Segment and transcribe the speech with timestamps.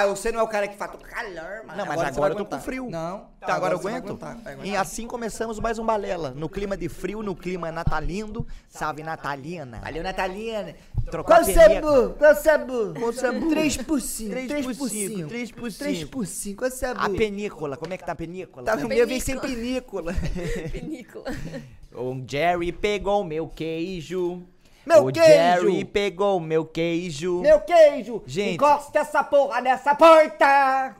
[0.00, 1.76] Ah, você não é o cara que fala, tô com calor, mano.
[1.76, 2.88] Não, mas agora, vai eu tô com frio.
[2.88, 3.28] Não.
[3.38, 4.24] Tá, agora eu você vai aguento.
[4.24, 6.30] aguentar, E assim começamos mais um Balela.
[6.30, 8.46] No clima de frio, no clima natalino.
[8.68, 9.80] Salve, Natalina.
[9.80, 10.74] Valeu, Natalina.
[11.10, 12.14] Trocar Qual sabor?
[12.14, 12.94] Qual sabor?
[12.94, 13.48] Qual sabor?
[13.50, 14.30] 3 por 5.
[14.30, 15.28] 3 3 por por 5, 5.
[15.28, 16.10] 3 por 3 5.
[16.10, 16.58] por 5.
[16.62, 17.04] Qual sabor?
[17.04, 18.64] A penícola, como é que tá a penícola?
[18.64, 20.14] Tá, eu ia vir sem película.
[20.72, 21.26] Pinícola.
[21.92, 24.44] O Jerry pegou meu queijo.
[24.86, 25.28] Meu o queijo.
[25.28, 27.40] Jerry pegou meu queijo.
[27.40, 28.22] Meu queijo.
[28.26, 28.54] Gente.
[28.54, 30.96] Encosta essa porra nessa porta.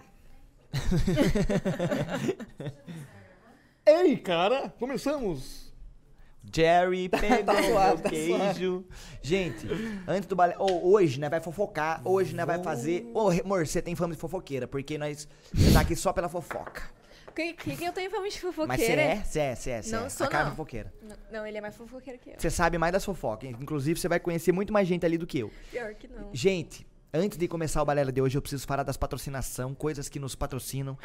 [3.87, 5.71] Ei, cara, começamos.
[6.53, 8.85] Jerry pegou Tá suave, meu tá queijo.
[9.23, 9.67] Gente,
[10.07, 10.55] antes do balé.
[10.59, 12.01] Ô, hoje, né, vai fofocar.
[12.05, 13.11] Hoje, né, vai fazer.
[13.15, 15.27] Ô, amor, você tem fama de fofoqueira, porque nós.
[15.53, 16.83] Você tá aqui só pela fofoca.
[17.41, 18.69] Que, que, que eu tenho fama de fofoqueira?
[18.69, 19.17] Mas você é?
[19.17, 20.09] Você é, você é, você Não é.
[20.09, 20.51] sou, a cara é não.
[20.53, 20.93] fofoqueira.
[21.03, 22.35] Não, não, ele é mais fofoqueiro que eu.
[22.39, 23.49] Você sabe mais das fofocas.
[23.49, 25.51] Inclusive, você vai conhecer muito mais gente ali do que eu.
[25.71, 26.31] Pior que não.
[26.33, 30.19] Gente, antes de começar o Balela de hoje, eu preciso falar das patrocinação, coisas que
[30.19, 30.99] nos patrocinam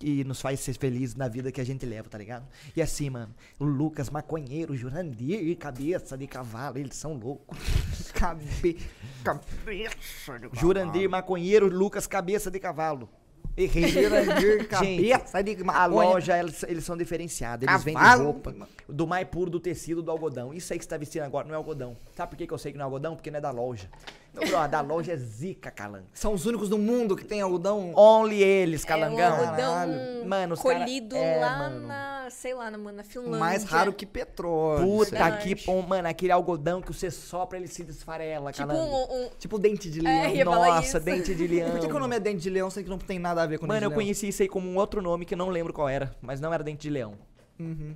[0.00, 2.46] e nos faz ser felizes na vida que a gente leva, tá ligado?
[2.74, 7.58] E assim, mano, o Lucas, maconheiro, o Jurandir, cabeça de cavalo, eles são loucos.
[8.12, 8.78] Cabe...
[9.24, 13.08] Cabeça de Jurandir, maconheiro, Lucas, cabeça de cavalo.
[13.56, 13.88] Errei.
[13.88, 17.66] Jurandir, cabeça Gente, de a loja, eles, eles são diferenciados.
[17.66, 18.54] Eles vendem roupa
[18.88, 20.52] do mais puro do tecido do algodão.
[20.52, 21.96] Isso aí que você tá vestindo agora não é algodão.
[22.14, 23.14] Sabe por que, que eu sei que não é algodão?
[23.14, 23.88] Porque não é da loja.
[24.34, 26.06] Então, bro, a da loja é zica, calango.
[26.12, 27.92] São os únicos do mundo que tem algodão.
[27.96, 29.32] Only eles, É um calangão.
[29.32, 30.26] algodão Caralho.
[30.26, 31.86] Mano, os cara- colhido é, lá mano.
[31.86, 33.38] na, sei lá, na, na Finlândia.
[33.38, 34.84] Mais raro que petróleo.
[34.86, 35.54] Puta Verdade.
[35.54, 39.58] que pô, mano, aquele algodão que você sopra, ele se desfarela, Tipo um, um- Tipo
[39.58, 40.12] dente de leão.
[40.12, 41.00] É, ia falar Nossa, isso.
[41.00, 41.70] dente de leão.
[41.72, 43.46] Por que, que o nome é dente de leão, sendo que não tem nada a
[43.46, 43.98] ver com Mano, eu leão?
[44.00, 46.52] conheci isso aí como um outro nome que eu não lembro qual era, mas não
[46.52, 47.14] era dente de leão.
[47.58, 47.94] Uhum.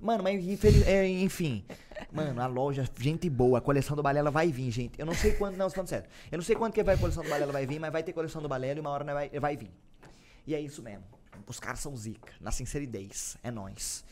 [0.00, 0.86] Mano, mas infeliz...
[0.86, 1.64] é, enfim.
[2.12, 4.98] Mano, a loja, gente boa, a coleção do Balela vai vir, gente.
[4.98, 6.06] Eu não sei quando, não, falando sério.
[6.30, 8.12] Eu não sei quando que vai a coleção do Balela vai vir, mas vai ter
[8.12, 9.70] coleção do Balela e uma hora vai, vai vir.
[10.46, 11.02] E é isso mesmo.
[11.46, 13.36] Os caras são zica, na sinceridade.
[13.42, 14.04] É nóis.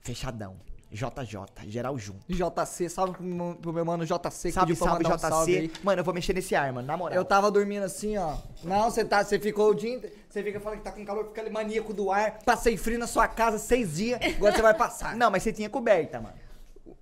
[0.00, 0.56] Fechadão.
[0.94, 2.24] JJ, geral junto.
[2.28, 5.68] JC, salve pro meu, pro meu mano JC Salve, salve, mandar um salve.
[5.68, 5.80] JC.
[5.82, 7.16] Mano, eu vou mexer nesse ar, mano, na moral.
[7.16, 8.36] Eu tava dormindo assim, ó.
[8.62, 10.00] Não, você tá, você ficou o dia.
[10.28, 12.38] Você fica falando que tá com calor, fica ali maníaco do ar.
[12.44, 15.16] Passei frio na sua casa seis dias, agora você vai passar.
[15.16, 16.36] Não, mas você tinha coberta, mano.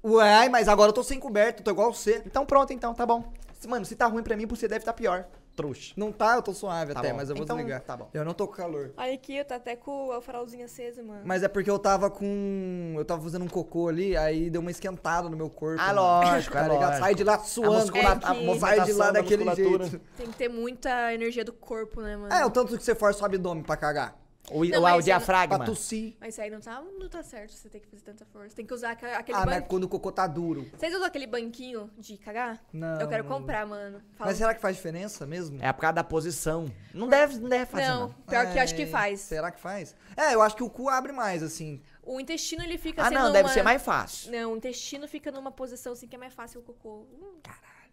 [0.03, 2.23] Ué, mas agora eu tô sem coberto, tô igual você.
[2.25, 3.31] Então pronto, então, tá bom.
[3.69, 5.27] Mano, se tá ruim pra mim, você deve estar pior.
[5.55, 5.93] Trouxa.
[5.99, 7.17] Não tá, eu tô suave Tá até, bom.
[7.17, 7.83] mas eu vou Então, desligar.
[7.83, 8.09] tá bom.
[8.15, 8.91] Eu não tô com calor.
[8.97, 11.21] Olha aqui, eu tô até com o farolzinho aceso, mano.
[11.27, 12.95] Mas é porque eu tava com.
[12.97, 15.79] Eu tava fazendo um cocô ali, aí deu uma esquentada no meu corpo.
[15.83, 16.01] Ah, mano.
[16.01, 16.81] lógico, Tá é ligado?
[16.81, 16.99] lógico.
[17.05, 17.73] Sai de lá A suando.
[17.75, 19.85] muscula- É a que- Sai de lá da daquele musculatura.
[19.91, 20.05] jeito.
[20.17, 22.33] Tem que ter muita energia do corpo, né, mano?
[22.33, 24.17] É, o tanto que você força o abdômen pra cagar.
[24.51, 25.57] O, Não, o, mas o você diafragma.
[25.57, 26.15] Pra tossir.
[26.21, 28.57] Mas isso aí não tá, não tá certo, você tem que fazer tanta força.
[28.57, 30.69] Tem que usar aquele, aquele Ah, mas quando o cocô tá duro.
[30.77, 32.61] Vocês usam aquele banquinho de cagar?
[32.73, 33.01] Não.
[33.01, 34.03] Eu quero comprar, mano.
[34.17, 35.63] Fala- Mas será que faz diferença mesmo?
[35.63, 36.67] É por causa da posição.
[36.93, 38.15] Não deve, não deve fazer, Não, não.
[38.27, 39.21] pior que eu acho que Ai, faz.
[39.21, 39.95] Será que faz?
[40.17, 41.81] É, eu acho que o cu abre mais, assim.
[42.03, 43.33] O intestino, ele fica Ah, assim não, numa...
[43.33, 44.33] deve ser mais fácil.
[44.33, 47.07] Não, o intestino fica numa posição assim que é mais fácil o cocô.
[47.13, 47.39] Hum,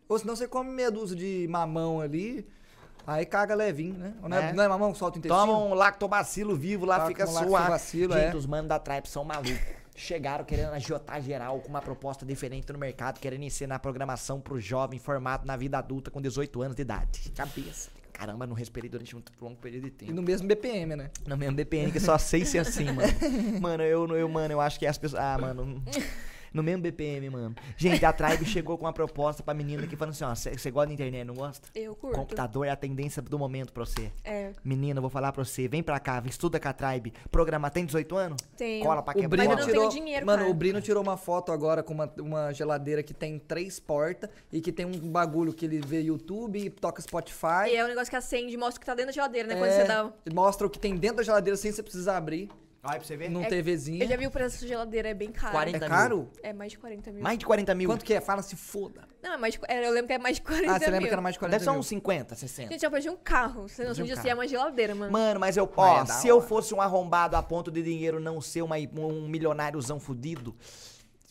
[0.08, 2.48] Ou senão você come meia dúzia de mamão ali,
[3.08, 4.14] aí caga levinho, né?
[4.22, 4.54] Não é, É.
[4.54, 5.46] não é mamão que solta o intestino?
[5.46, 7.50] Toma um lactobacilo vivo lá, Tá fica suave.
[7.50, 8.36] lactobacilo, Gente, é.
[8.36, 9.58] os manos da Tribe são malucos.
[9.96, 14.98] Chegaram querendo agiotar geral com uma proposta diferente no mercado, querendo ensinar programação pro jovem
[14.98, 17.30] formado na vida adulta com 18 anos de idade.
[17.36, 17.90] Cabeça.
[18.14, 20.14] Caramba, não respirei durante um longo período de E tempo.
[20.14, 21.10] no mesmo BPM, né?
[21.26, 23.12] No mesmo BPN que só sei ser assim, mano.
[23.62, 25.22] Mano, eu, eu, mano, eu acho que as pessoas.
[25.22, 25.81] Ah, mano.
[26.54, 27.56] No mesmo BPM, mano.
[27.78, 30.88] Gente, a Tribe chegou com uma proposta pra menina que falando assim, ó, você gosta
[30.88, 31.68] da internet, não gosta?
[31.76, 32.16] eu curto.
[32.16, 34.12] Computador é a tendência do momento pra você.
[34.24, 37.13] É, Menina, eu vou falar pra você, vem pra cá, estuda com a Tribe.
[37.31, 38.42] Programa tem 18 anos?
[38.57, 38.84] tenho.
[38.84, 39.38] Cola pra O quebrar.
[39.38, 40.51] Brino Mas eu não tirou, tenho dinheiro, mano, cara.
[40.51, 44.60] o Brino tirou uma foto agora com uma, uma geladeira que tem três portas e
[44.62, 47.69] que tem um bagulho que ele vê YouTube, toca Spotify.
[47.69, 49.56] E é um negócio que acende e mostra o que tá dentro da geladeira, né?
[49.56, 50.12] Quando É, você dá...
[50.34, 52.50] Mostra o que tem dentro da geladeira sem você precisar abrir.
[52.81, 53.30] Olha pra você ver.
[53.30, 54.02] Num É- TVzinho.
[54.02, 55.52] Eu já vi o preço da geladeira, é bem caro.
[55.52, 55.90] 40 É mil.
[55.90, 56.31] caro?
[56.42, 57.22] É mais de 40 mil.
[57.22, 57.90] Mais de 40 mil.
[57.90, 58.22] Quanto que é?
[58.22, 59.06] Fala se foda.
[59.22, 59.60] Não, é mais de...
[59.68, 61.08] é, eu lembro que é mais de 40 Ah, você lembra mil.
[61.10, 61.80] que era mais de 40 Deve ser mil?
[61.81, 62.72] uns 50, 60.
[62.72, 63.68] Gente, eu perdi um carro.
[63.68, 64.22] Você não um carro.
[64.22, 65.12] se é uma geladeira, mano.
[65.12, 66.48] Mano, mas eu, Mas ó, é da se eu hora.
[66.48, 70.56] fosse um arrombado a ponto de dinheiro não ser uma, um milionáriozão fudido,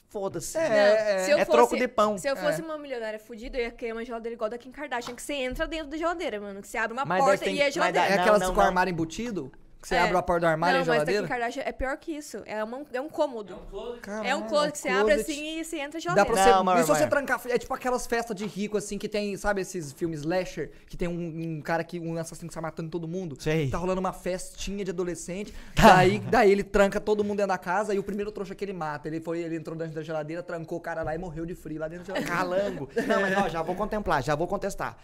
[0.09, 0.59] foda-se.
[0.59, 2.19] É, Não, é, se eu é fosse- troco de pão.
[2.19, 2.65] Se eu fosse É.
[2.65, 5.67] uma milionária fudida, eu ia querer uma geladeira igual da Kim Kardashian, que você entra
[5.67, 6.61] dentro da geladeira, mano.
[6.61, 8.06] Que você abre uma Mas porta deve ter- e é mas geladeira.
[8.06, 8.67] É Não, aquelas não, com não.
[8.67, 9.50] armário embutido?
[9.80, 10.00] Que você É.
[10.00, 11.28] abre a porta do armário não, e a mas da Kim geladeira?
[11.28, 12.42] Kardashian é pior que isso.
[12.46, 13.56] É, uma, é um cômodo.
[14.02, 15.32] Caralho, é um closet que você abre closet.
[15.32, 16.26] assim e você entra Dá a geladeira.
[16.32, 16.64] pra Não, você.
[16.64, 17.40] mas- e se você mas- trancar.
[17.48, 21.06] É tipo aquelas festas de rico, assim, que tem, sabe, esses filmes slasher, que tem
[21.06, 22.00] um, um cara que.
[22.00, 23.36] um assassino que sai matando todo mundo.
[23.40, 23.70] Sei.
[23.70, 25.54] Tá rolando uma festinha de adolescente.
[25.76, 28.72] daí, daí ele tranca todo mundo dentro da casa e o primeiro trouxa que ele
[28.72, 29.06] mata.
[29.06, 31.78] Ele foi, ele entrou dentro da geladeira, trancou o cara lá e morreu de frio
[31.78, 32.36] lá dentro da geladeira.
[32.36, 32.88] Calango.
[33.06, 34.96] Não, mas ó, já vou contemplar, já vou contestar.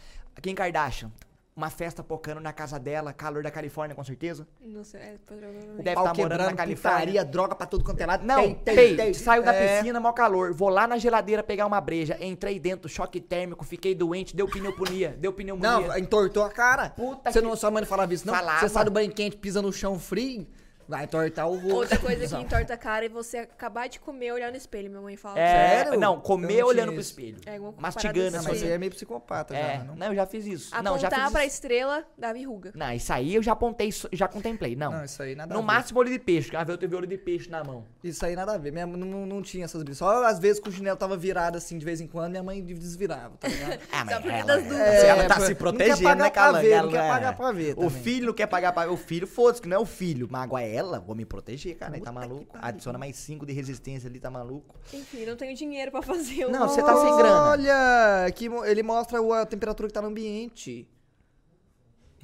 [0.42, 1.12] Kim Kardashian,
[1.56, 4.46] uma festa pocando na casa dela, calor da Califórnia, com certeza.
[4.60, 5.82] Não sei, é, provavelmente.
[5.82, 7.00] Deve Pau estar morando na Califórnia.
[7.00, 8.24] putaria, droga pra tudo quanto é lado.
[8.26, 9.14] Não, Tem, tem, pei, tem.
[9.14, 9.78] saiu da É.
[9.78, 10.52] piscina, mó calor.
[10.52, 12.16] Vou lá na geladeira pegar uma breja.
[12.20, 15.88] Entrei dentro, choque térmico, fiquei doente, deu pneumonia, deu pneumonia.
[15.88, 16.90] Não, entortou a cara.
[16.90, 18.34] Puta Você que- não, sua mãe não falava isso, não?
[18.34, 18.58] Falava.
[18.60, 20.44] Você sai do banho quente, pisa no chão frio,
[20.88, 21.75] vai entortar o rosto.
[21.75, 25.02] Outra coisa que entorta a cara é você acabar de comer olhar no espelho, minha
[25.02, 25.38] mãe fala.
[25.38, 25.98] É, Sério?
[26.00, 27.36] não, comer não olhando pro espelho.
[27.46, 28.48] É, alguma mastigando Não, assim.
[28.48, 29.96] mas você é meio psicopata É, já, não?
[29.96, 30.75] não, eu já fiz isso.
[30.75, 31.54] Apontar não, já fiz pra isso.
[31.54, 32.72] estrela dava ruga.
[32.75, 34.75] Não, isso aí eu já apontei, já contemplei.
[34.76, 34.90] Não.
[34.92, 35.66] Não, isso aí nada no a ver.
[35.66, 36.50] máximo olho de peixe.
[36.50, 37.84] Uma vez eu teve olho de peixe na mão.
[38.02, 38.72] Isso aí nada a ver.
[38.72, 39.98] Minha não, não tinha essas brisas.
[39.98, 42.62] Só às vezes que o chinelo tava virado assim de vez em quando, minha mãe
[42.62, 43.81] desvirava, tá ligado?
[43.92, 46.52] Ah, Só porque ela, é, ela tá É, se não protegendo, quer pagar né, pra
[46.60, 47.90] ver, não quer pagar pra ver O também.
[47.90, 48.90] filho não quer pagar pra ver.
[48.92, 50.28] O filho, foda-se, que não é o filho.
[50.31, 51.94] Mas agora é ela, vou me proteger, cara.
[51.94, 52.56] Aí tá maluco.
[52.60, 54.74] Adiciona mais 5 de resistência ali, tá maluco.
[54.92, 56.50] Enfim, não tenho dinheiro pra fazer o.
[56.50, 57.50] Não, você tá sem grana.
[57.50, 60.88] Olha, que ele mostra a temperatura que tá no ambiente.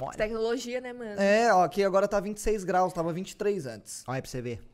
[0.01, 1.21] Olha, Tecnologia, né, mano?
[1.21, 4.03] É, ó, aqui agora tá 26 graus, tava 23 antes.
[4.07, 4.70] olha pra você ver.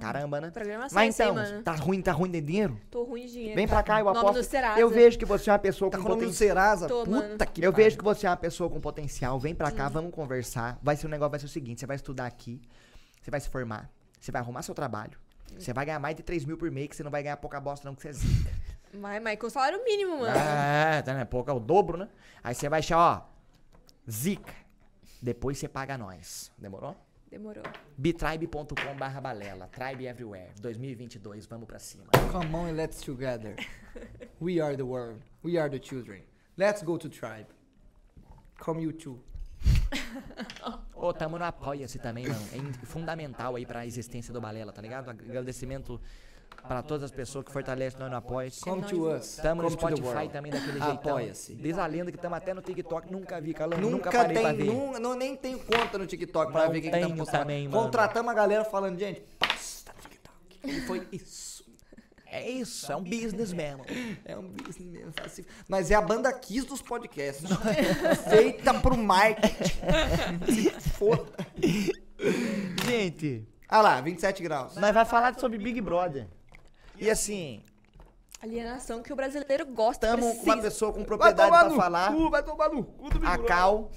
[0.00, 0.50] Caramba, né?
[0.50, 1.62] Programa Mas então, mano.
[1.62, 2.80] tá ruim, tá ruim de dinheiro?
[2.90, 3.54] Tô ruim de dinheiro.
[3.54, 4.56] Vem pra cá, eu aposto.
[4.78, 6.32] Eu vejo que você é uma pessoa Tá com potencial.
[6.32, 6.86] Serasa?
[6.88, 7.38] Tô, Puta mano.
[7.52, 9.38] que Eu vejo que você é uma pessoa com potencial.
[9.38, 10.78] Vem pra cá, vamos conversar.
[10.82, 12.60] Vai ser o negócio vai ser o seguinte: você vai estudar aqui,
[13.22, 13.90] você vai se formar,
[14.20, 15.18] você vai arrumar seu trabalho.
[15.58, 17.60] Você vai ganhar mais de 3 mil por mês, que você não vai ganhar pouca
[17.60, 18.50] bosta, não, que você é zica.
[18.94, 20.38] Mas, mas com salário mínimo, mano.
[20.38, 21.24] É, tá, né?
[21.26, 22.08] Pouco é o dobro, né?
[22.42, 23.22] Aí você vai achar, ó,
[24.10, 24.54] zica.
[25.20, 26.50] Depois você paga nós.
[26.56, 26.96] Demorou?
[27.30, 27.64] Demorou.
[27.98, 29.68] bitribe.com barra balela.
[29.68, 30.52] Tribe everywhere.
[30.60, 32.04] 2022, vamos pra cima.
[32.30, 33.56] Come on and let's together.
[34.40, 35.20] We are the world.
[35.42, 36.22] We are the children.
[36.56, 37.46] Let's go to tribe.
[38.58, 39.18] Come you too.
[40.94, 42.46] Ô, tamo no Apoia-se também, mano.
[42.52, 45.10] É fundamental aí pra existência do Balela, tá ligado?
[45.10, 46.00] Agradecimento
[46.66, 48.60] pra todas as pessoas que fortalecem nós no Apoia-se.
[48.60, 49.36] Come to us.
[49.36, 50.90] Tamo no Come to the Spotify também daquele jeitão.
[51.12, 51.54] Apoia-se.
[51.54, 54.54] Diz a lenda que tamo até no TikTok, nunca vi, calando, nunca, Nunca, parei pra
[54.54, 54.98] tem, ver.
[55.00, 57.38] não, nem tenho conta no TikTok pra Não ver o que, tenho postando.
[57.44, 57.82] também, mano.
[57.84, 60.34] Contratamos a galera falando, gente, passa no TikTok.
[60.64, 61.56] E foi isso.
[62.28, 63.84] É isso, é um business mesmo.
[64.26, 64.78] É um business
[65.38, 65.46] mesmo.
[65.68, 67.48] Mas é a banda Kiss dos podcasts.
[68.28, 69.78] Feita pro marketing.
[70.98, 71.32] Foda.
[72.84, 74.76] Gente, Ah lá, 27 graus.
[74.76, 76.26] nós vai falar sobre Big Brother.
[76.98, 77.62] E assim,
[78.42, 80.06] Alienação que o brasileiro gosta.
[80.06, 82.10] tamo com uma pessoa com propriedade pra falar.
[82.30, 83.38] vai tomar no cu do Big A.
[83.38, 83.90] Cal.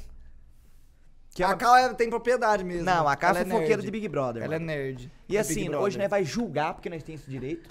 [1.34, 2.84] Que é A Cal é- tem propriedade mesmo.
[2.84, 4.44] Não, a Cal é Ela fofoqueira de Big Brother.
[4.44, 4.66] Ela é mano.
[4.72, 5.12] nerd.
[5.28, 7.70] E assim, hoje nós vai julgar, porque nós temos esse direito.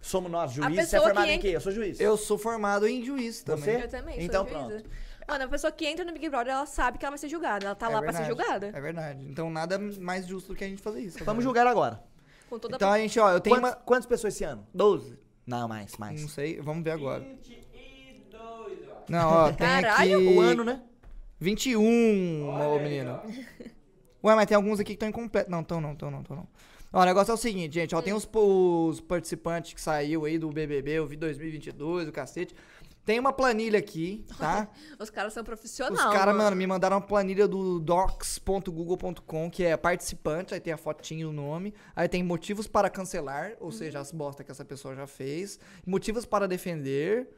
[0.00, 0.74] Somos nós juízes.
[0.74, 1.56] Você é pessoa formado que em entra- quê?
[1.56, 2.00] Eu sou juiz.
[2.00, 3.64] Eu sou formado em juiz também.
[3.78, 3.84] Você?
[3.84, 4.58] Eu também, sou Então juíza.
[4.66, 4.90] pronto.
[5.26, 7.66] Mano, a pessoa que entra no Big Brother, ela sabe que ela vai ser julgada.
[7.66, 8.66] Ela tá É lá pra ser verdade, julgada.
[8.74, 9.24] É verdade.
[9.30, 11.18] Então nada mais justo do que a gente fazer isso.
[11.18, 11.42] Vamos agora.
[11.42, 12.02] julgar agora.
[12.48, 13.76] Com toda Então a gente, ó, eu tenho Quantas, uma.
[13.84, 14.66] quantas pessoas esse ano?
[14.72, 15.18] 12?
[15.46, 16.20] Não, mais, mais.
[16.20, 17.26] Não sei, vamos ver agora.
[19.08, 20.26] Não, ó, tem Caralho, aqui.
[20.26, 20.82] O ano, né?
[21.38, 23.20] 21, ô menino.
[24.24, 25.50] Ué, mas tem alguns aqui que estão incompletos.
[25.50, 26.48] Não, estão não, estão não, estão não.
[26.92, 30.38] Ó, o negócio é o seguinte, gente, ó, tem os, os participantes que saiu aí
[30.38, 32.54] do BBB, eu vi 2022, o cacete.
[33.04, 34.66] Tem uma planilha aqui, tá?
[34.98, 36.00] Os caras são Os profissionais.
[36.12, 41.28] caras, mano, me mandaram uma planilha do docs.google.com, que é participante, aí tem a fotinho,
[41.28, 45.06] o nome, aí tem motivos para cancelar, ou seja, as bosta que essa pessoa já
[45.06, 47.28] fez, motivos para defender,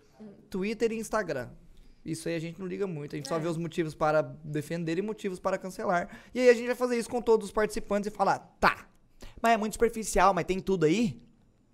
[0.48, 1.48] Twitter e Instagram.
[2.04, 3.40] Isso aí a gente não liga muito, a gente só É.
[3.40, 6.08] vê os motivos para defender e motivos para cancelar.
[6.32, 8.86] E aí a gente vai fazer isso com todos os participantes e falar, tá.
[9.42, 11.20] Mas é muito superficial, mas tem tudo aí?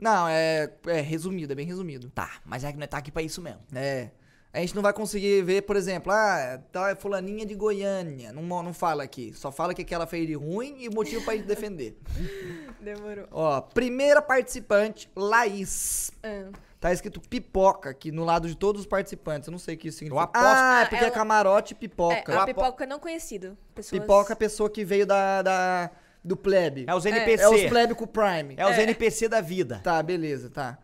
[0.03, 2.11] Não, é, é resumido, é bem resumido.
[2.11, 3.61] Tá, mas é que nós tá aqui pra isso mesmo.
[3.73, 4.11] É.
[4.53, 8.33] A gente não vai conseguir ver, por exemplo, ah, tal é fulaninha de Goiânia.
[8.33, 9.33] Não, não fala aqui.
[9.33, 11.97] Só fala que aquela fez de ruim e motivo pra gente defender.
[12.81, 13.27] Demorou.
[13.31, 16.11] Ó, primeira participante, Laís.
[16.23, 16.51] Ah.
[16.81, 19.47] Tá escrito pipoca aqui no lado de todos os participantes.
[19.47, 20.25] Eu não sei o que isso significa.
[20.25, 22.17] aposto- Ah, é Ah, porque é ela- camarote e pipoca.
[22.17, 23.57] É, Eu a apo- pipoca não conhecido.
[23.73, 24.01] Pessoas...
[24.03, 25.91] Pipoca é a pessoa que veio da, da-
[26.25, 26.85] do plebe.
[26.89, 27.43] É os NPC.
[27.43, 28.55] É os plebe com o Prime.
[28.57, 28.83] É os É.
[28.83, 29.81] NPC da vida.
[29.83, 30.79] Tá, beleza, tá.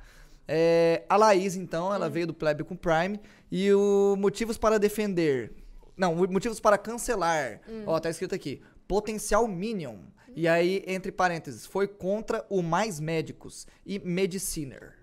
[0.46, 3.20] É, a Laís, então, ela veio do Plebe com Prime.
[3.50, 5.52] E o motivos para defender.
[5.96, 7.60] Não, o motivos para cancelar.
[7.86, 8.62] Ó, tá escrito aqui.
[8.86, 9.96] Potencial Minion.
[10.34, 14.94] E aí, entre parênteses, foi contra o Mais Médicos e Mediciner.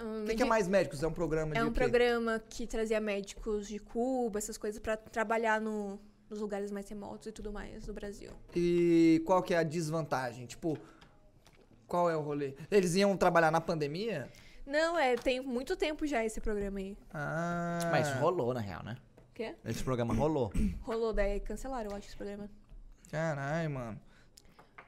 [0.00, 1.02] Hum, O que, que é Mais Médicos?
[1.02, 1.74] É um programa de É um quê?
[1.74, 5.98] programa que trazia médicos de Cuba, essas coisas, pra trabalhar no,
[6.32, 8.30] nos lugares mais remotos e tudo mais do Brasil.
[8.56, 10.46] E qual que é a desvantagem?
[10.46, 10.78] Tipo,
[11.86, 12.54] qual é o rolê?
[12.70, 14.30] Eles iam trabalhar na pandemia?
[14.66, 16.96] Não, é, tem muito tempo já esse programa aí.
[17.12, 17.80] Ah.
[17.90, 18.96] Mas rolou, na real, né?
[19.18, 19.54] O quê?
[19.64, 20.50] Esse programa rolou.
[20.82, 22.48] Rolou, daí cancelaram, eu acho, esse programa.
[23.10, 24.00] Caralho, mano.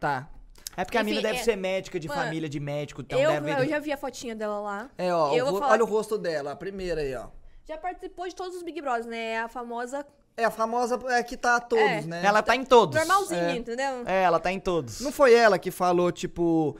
[0.00, 0.30] Tá.
[0.76, 3.18] É porque a Enfim, mina deve é- ser médica de Mano, família de médico, então
[3.18, 3.50] eu, deve...
[3.52, 4.90] eu já vi a fotinha dela lá.
[4.96, 7.28] É, ó, Eu o vou falar olha o rosto dela, a primeira aí, ó.
[7.66, 9.32] Já participou de todos os Big Brothers, né?
[9.32, 12.00] É a famosa É, a famosa é que tá a todos, É.
[12.02, 12.22] né?
[12.24, 12.96] Ela tá em todos.
[12.98, 13.56] Normalzinho, É.
[13.56, 14.02] entendeu?
[14.04, 15.00] É, ela tá em todos.
[15.00, 16.76] Não foi ela que falou, tipo.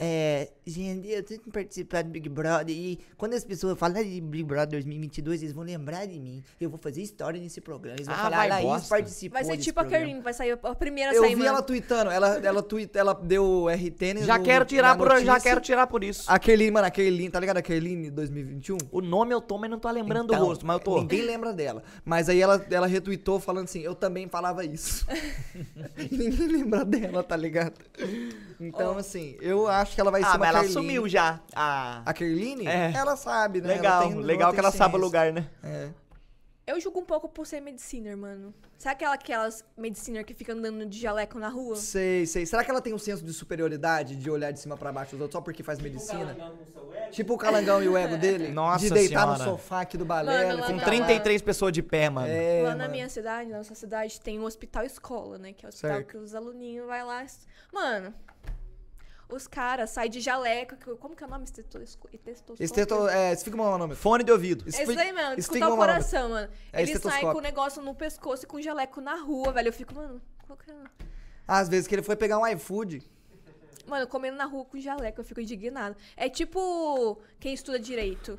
[0.00, 4.20] É, gente, eu tenho que participar do Big Brother e quando as pessoas falarem de
[4.20, 6.42] Big Brother 2022, eles vão lembrar de mim.
[6.60, 7.96] Eu vou fazer história nesse programa.
[7.96, 10.22] Eles vão Ah, falar, vai Laís bosta." participou Vai ser desse tipo a programa." Kerlin,
[10.22, 11.48] vai sair a primeira a Eu sair, vi mano.
[11.48, 15.60] ela tweetando, ela, ela, tweet, ela deu RT Já no- quero tirar por, já quero
[15.60, 16.24] tirar por isso.
[16.30, 17.56] A Kerline, mano, a Kerline, tá ligado?
[17.58, 18.78] A Kerline 2021?
[18.90, 20.98] O nome eu tô, mas não tô lembrando Então, o rosto, mas eu tô.
[21.00, 21.82] Ninguém lembra dela.
[22.04, 25.06] Mas aí ela, ela retweetou falando assim, eu também falava isso.
[26.10, 27.74] ninguém lembra dela, tá ligado?
[28.60, 30.86] Então, assim, eu acho que ela vai ser Ah, uma mas ela Kerline.
[30.88, 31.40] sumiu já.
[31.54, 32.66] Ah, A Kerline?
[32.66, 32.92] É.
[32.94, 33.68] Ela sabe, né?
[33.74, 35.48] legal, Ela tem- legal ela que ela sabe o lugar, né?
[35.62, 35.88] É.
[36.66, 38.52] Eu julgo um pouco por ser mediciner, mano.
[38.76, 41.74] Sabe aquela, aquelas mediciner que fica andando de jaleco na rua?
[41.76, 42.44] Sei, sei.
[42.44, 45.22] Será que ela tem um senso de superioridade, de olhar de cima pra baixo dos
[45.22, 46.36] outros só porque faz medicina?
[47.10, 48.48] Tipo o calangão e o ego dele?
[48.48, 49.50] Nossa De deitar no Senhora.
[49.50, 50.42] sofá aqui do balé.
[50.50, 50.62] Com não.
[50.66, 50.84] ficar lá.
[50.84, 52.28] 33 pessoas de pé, mano.
[52.28, 52.90] É, lá na mano.
[52.90, 55.54] minha cidade, na nossa cidade, tem um hospital escola, né?
[55.54, 56.06] Que é o hospital Certo.
[56.06, 57.24] que os aluninhos vai lá.
[57.72, 58.12] Mano,
[59.28, 60.76] os caras saem de jaleco.
[60.96, 61.44] Como que é o nome?
[61.44, 62.18] Estetoscópio?
[62.58, 63.08] Esteto...
[63.08, 63.94] É, esfigma o nome.
[63.94, 64.64] Fone de ouvido.
[64.66, 65.38] É isso aí, mano.
[65.38, 66.48] Escutar o o coração, mano.
[66.72, 67.32] É saem estetoscópio.
[67.32, 69.68] com o negócio no pescoço e com jaleco na rua, velho.
[69.68, 70.74] Eu fico, mano, qual que é?
[71.46, 73.02] Às vezes que ele foi pegar um iFood.
[73.86, 75.96] Mano, comendo na rua com jaleco, eu fico indignado.
[76.16, 78.38] É tipo quem estuda direito.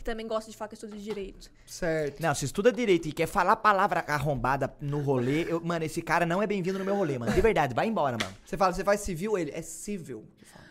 [0.00, 1.50] Que também gosta de falar que estuda direito.
[1.66, 2.22] Certo.
[2.22, 6.24] Não, se estuda direito e quer falar palavra arrombada no rolê, eu- mano, esse cara
[6.24, 7.30] não é bem-vindo no meu rolê, mano.
[7.34, 8.34] De verdade, vai embora, mano.
[8.42, 9.36] Você fala, você faz civil?
[9.36, 10.26] Ele é civil.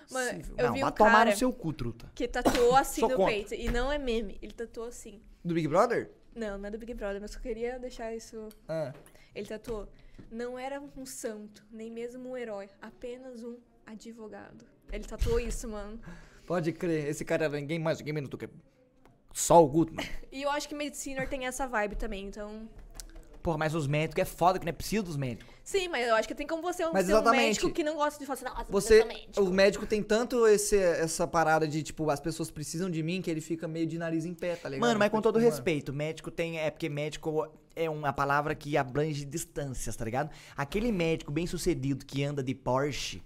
[0.10, 0.56] Mano, Civil.
[0.58, 2.12] eu não, vi vai um tomar cara no seu cu, truta.
[2.16, 3.26] que tatuou assim no contra.
[3.26, 3.54] peito.
[3.54, 5.22] E não é meme, ele tatuou assim.
[5.46, 6.10] Do Big Brother?
[6.36, 8.50] Não, não é do Big Brother, mas eu queria deixar isso.
[8.68, 8.92] Ah.
[9.36, 9.88] Ele tatuou.
[10.32, 14.66] Não era um santo, nem mesmo um herói, apenas um advogado.
[14.92, 16.00] Ele tatuou isso, mano.
[16.48, 17.08] Pode crer.
[17.08, 18.50] Esse cara era ninguém mais, ninguém menos do que
[19.34, 20.06] só o Gutman.
[20.32, 22.70] E eu acho que Mediciner tem essa vibe também, então.
[23.42, 25.48] Porra, mas os médicos é foda que não é preciso dos médicos.
[25.64, 28.20] Sim, mas eu acho que tem como você Mas ser um médico que não gosta
[28.20, 29.42] de falar assim, nossa, Você, médico.
[29.42, 33.32] o médico tem tanto esse, essa parada de, tipo, as pessoas precisam de mim que
[33.32, 34.82] ele fica meio de nariz em pé, tá ligado?
[34.82, 36.60] Mano, mas com Tipo, todo mano, respeito, médico tem.
[36.60, 40.30] É porque médico é uma palavra que abrange distâncias, tá ligado?
[40.56, 43.24] Aquele médico bem sucedido que anda de Porsche,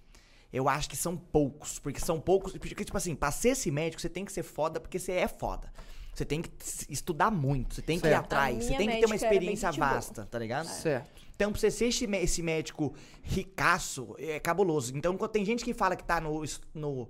[0.53, 1.79] eu acho que são poucos.
[1.79, 2.53] Porque são poucos.
[2.53, 5.27] Porque, tipo assim, pra ser esse médico, você tem que ser foda porque você é
[5.27, 5.71] foda.
[6.13, 6.49] Você tem que
[6.89, 8.25] estudar muito, você tem que ir Certo.
[8.25, 10.67] atrás, você tem que ter uma experiência vasta, tá ligado?
[10.67, 11.09] Certo.
[11.35, 12.93] Então, pra você ser esse, mé- esse médico
[13.23, 14.95] ricaço, é cabuloso.
[14.95, 16.43] Então, quando tem gente que fala que tá no.
[16.73, 17.09] no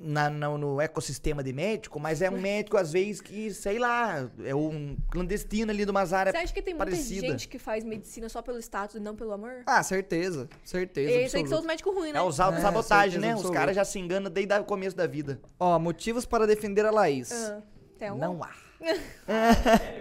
[0.00, 4.28] na- no, no ecossistema de médico, mas é um médico, às vezes, que, sei lá,
[4.44, 7.26] é um clandestino ali de umas áreas Você acha que tem muita parecida.
[7.26, 9.62] gente que faz medicina só pelo status e não pelo amor?
[9.66, 10.48] Ah, certeza.
[10.64, 11.10] Certeza.
[11.10, 11.60] Esses aí que são absoluta.
[11.60, 12.18] os médicos ruins, né?
[12.18, 13.28] É os autos É, sabotagem, né?
[13.28, 13.58] Os absoluta.
[13.58, 15.40] caras já se enganam desde o começo da vida.
[15.58, 17.32] Ó, motivos para defender a Laís.
[17.32, 17.60] Ah,
[17.98, 18.20] tem algum?
[18.20, 18.50] Não há.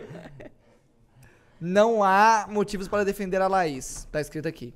[1.60, 4.08] Não há motivos para defender a Laís.
[4.12, 4.74] Tá escrito aqui.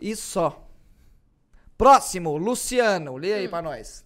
[0.00, 0.66] E só.
[1.76, 3.16] Próximo, Luciano.
[3.16, 3.36] Lê Hum.
[3.36, 4.04] aí pra nós.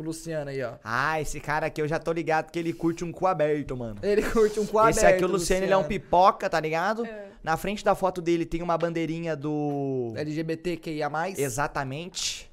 [0.00, 0.76] O Luciano aí, ó.
[0.82, 3.98] Ah, esse cara aqui eu já tô ligado que ele curte um cu aberto, mano.
[4.02, 4.92] Ele curte um quadro.
[4.92, 7.04] esse aqui, o Luciano, ele é um pipoca, tá ligado?
[7.04, 7.28] É.
[7.42, 10.14] Na frente da foto dele tem uma bandeirinha do...
[10.16, 11.10] LGBTQIA+.
[11.36, 12.50] Exatamente.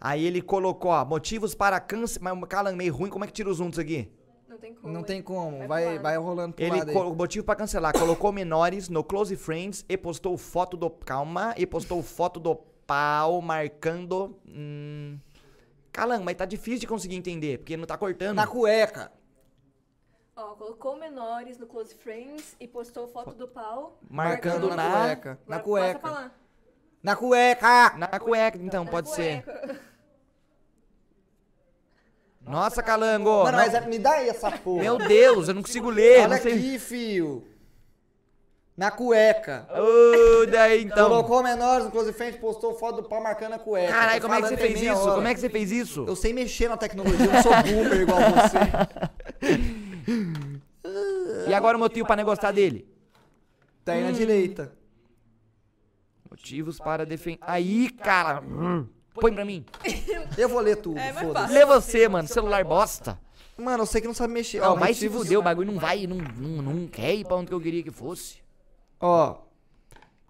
[0.00, 2.20] Aí ele colocou, ó, motivos para câncer...
[2.22, 4.08] Mas, cala, meio ruim, como é que tira os juntos aqui?
[4.48, 4.92] Não tem como.
[4.92, 5.58] Não tem como.
[5.66, 9.84] Vai Vai, vai rolando pro Ele, lado motivo pra cancelar, colocou menores no Close Friends
[9.88, 10.88] e postou foto do...
[10.88, 12.54] Calma, e postou foto do
[12.86, 14.38] pau marcando...
[14.46, 15.18] Hum...
[15.96, 18.36] Calango, mas tá difícil de conseguir entender, porque não tá cortando.
[18.36, 19.10] Na cueca.
[20.36, 23.98] Ó, colocou menores no Close Friends e postou foto do pau.
[24.10, 25.38] Marcando na, na- cueca.
[25.46, 25.98] Na cueca.
[25.98, 26.32] Passa.
[27.02, 27.96] Na cueca.
[27.96, 29.42] Na cueca, então, Na pode ser.
[29.42, 29.80] cueca.
[32.42, 33.44] Nossa, Calango!
[33.44, 34.82] Mano, mas é- me dá aí essa porra.
[34.82, 36.20] Meu Deus, eu não consigo ler.
[36.24, 36.52] Olha não sei...
[36.52, 37.42] aqui, fio.
[38.76, 39.66] Na cueca.
[39.72, 41.08] Ô, daí então.
[41.08, 43.90] Colocou menores no Close Friends, postou foto do pau marcando a cueca.
[43.90, 44.92] Caralho, como é que você fez isso?
[45.00, 45.14] hora.
[45.14, 46.04] Como é que você fez isso?
[46.06, 48.58] Eu sei mexer na tecnologia, eu não sou boomer igual você.
[51.48, 52.86] E agora o motivo pra não gostar dele?
[53.84, 53.96] Tá Hum.
[53.96, 54.72] aí na direita.
[56.30, 57.38] Motivos para defender.
[57.40, 58.40] Aí, cara.
[58.42, 59.64] hum, Põe pra mim.
[60.36, 61.52] Eu vou ler tudo, É, foda-se.
[61.54, 62.28] Lê você, mano.
[62.28, 63.18] Celular bosta.
[63.56, 64.60] Mano, eu sei que não sabe mexer.
[64.60, 67.36] Ó, Ó, vai se fuder, o bagulho não vai, não, não, não quer ir pra
[67.36, 68.44] onde que eu queria que fosse.
[69.00, 69.46] Ó,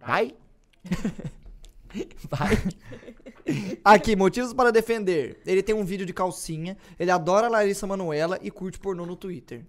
[0.06, 0.37] Vai?
[2.30, 2.56] vai.
[3.85, 5.40] aqui, motivos para defender.
[5.44, 9.64] Ele tem um vídeo de calcinha, ele adora Larissa Manoela e curte pornô no Twitter.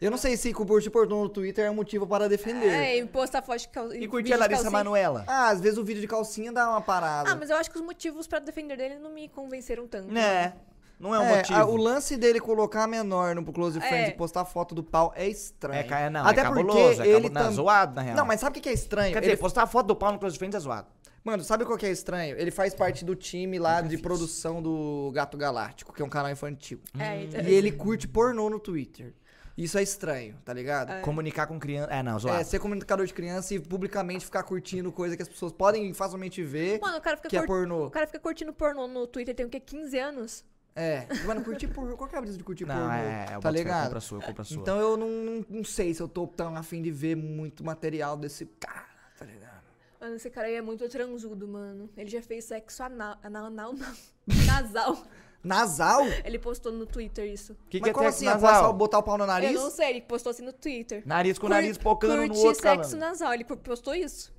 [0.00, 2.68] Eu não sei se curte pornô no Twitter é um motivo para defender.
[2.68, 3.92] É, e postar foto de cal...
[3.92, 5.24] E curtir a Larissa Manoela.
[5.26, 7.30] Ah, às vezes o vídeo de calcinha dá uma parada.
[7.30, 10.12] Ah, mas eu acho que os motivos pra defender dele não me convenceram tanto.
[10.12, 10.54] Né?
[10.98, 11.58] Não é um É, motivo.
[11.58, 14.10] a- o lance dele colocar a menor no Close Friends É.
[14.10, 15.80] e postar foto do pau é estranho.
[15.80, 18.16] É, ca- não, Até é porque cabuloso, é ele não, tam- zoado, na real.
[18.16, 19.12] Não, mas sabe o que é estranho?
[19.12, 20.86] Quer Ele- dizer, postar a foto do pau no Close Friends é zoado.
[21.24, 22.36] Mano, sabe qual que é estranho?
[22.38, 26.30] Ele faz parte do time lá de produção do Gato Galáctico, que é um canal
[26.30, 26.78] infantil.
[26.98, 29.14] É, então- E ele curte pornô no Twitter.
[29.56, 31.00] Isso é estranho, tá ligado?
[31.00, 31.88] Comunicar com criança.
[31.92, 32.40] É, não, zoado.
[32.40, 36.42] É, ser comunicador de criança e publicamente ficar curtindo coisa que as pessoas podem facilmente
[36.42, 37.86] ver, Mano, o cara fica que é cur- pornô.
[37.86, 39.60] O cara fica curtindo pornô no Twitter tem o quê?
[39.60, 40.44] 15 anos?
[40.76, 41.06] É.
[41.24, 41.96] Mano, curtir pornô.
[41.96, 42.90] Qual que é a brisa de curtir não, pornô?
[42.92, 43.84] é, é, eu tá ligado?
[43.84, 44.56] Compra a sua, compra sua.
[44.60, 48.16] Então eu não, não, não sei se eu tô tão afim de ver muito material
[48.16, 49.62] desse cara, tá ligado?
[50.00, 51.88] Mano, esse cara aí é muito transudo, mano.
[51.96, 53.94] Ele já fez sexo anal, anal, anal não.
[54.46, 54.98] Nasal.
[55.42, 56.06] Nasal?
[56.24, 57.52] Ele postou no Twitter isso.
[57.52, 58.26] O que, que Mas é como sexo assim?
[58.26, 58.64] É nasal?
[58.64, 59.52] só botar o pau no nariz?
[59.54, 61.02] Eu não sei, ele postou assim no Twitter.
[61.06, 62.96] Nariz com o Cur- nariz pocando no outro, sexo calando.
[62.96, 63.32] nasal.
[63.32, 64.33] Ele postou isso.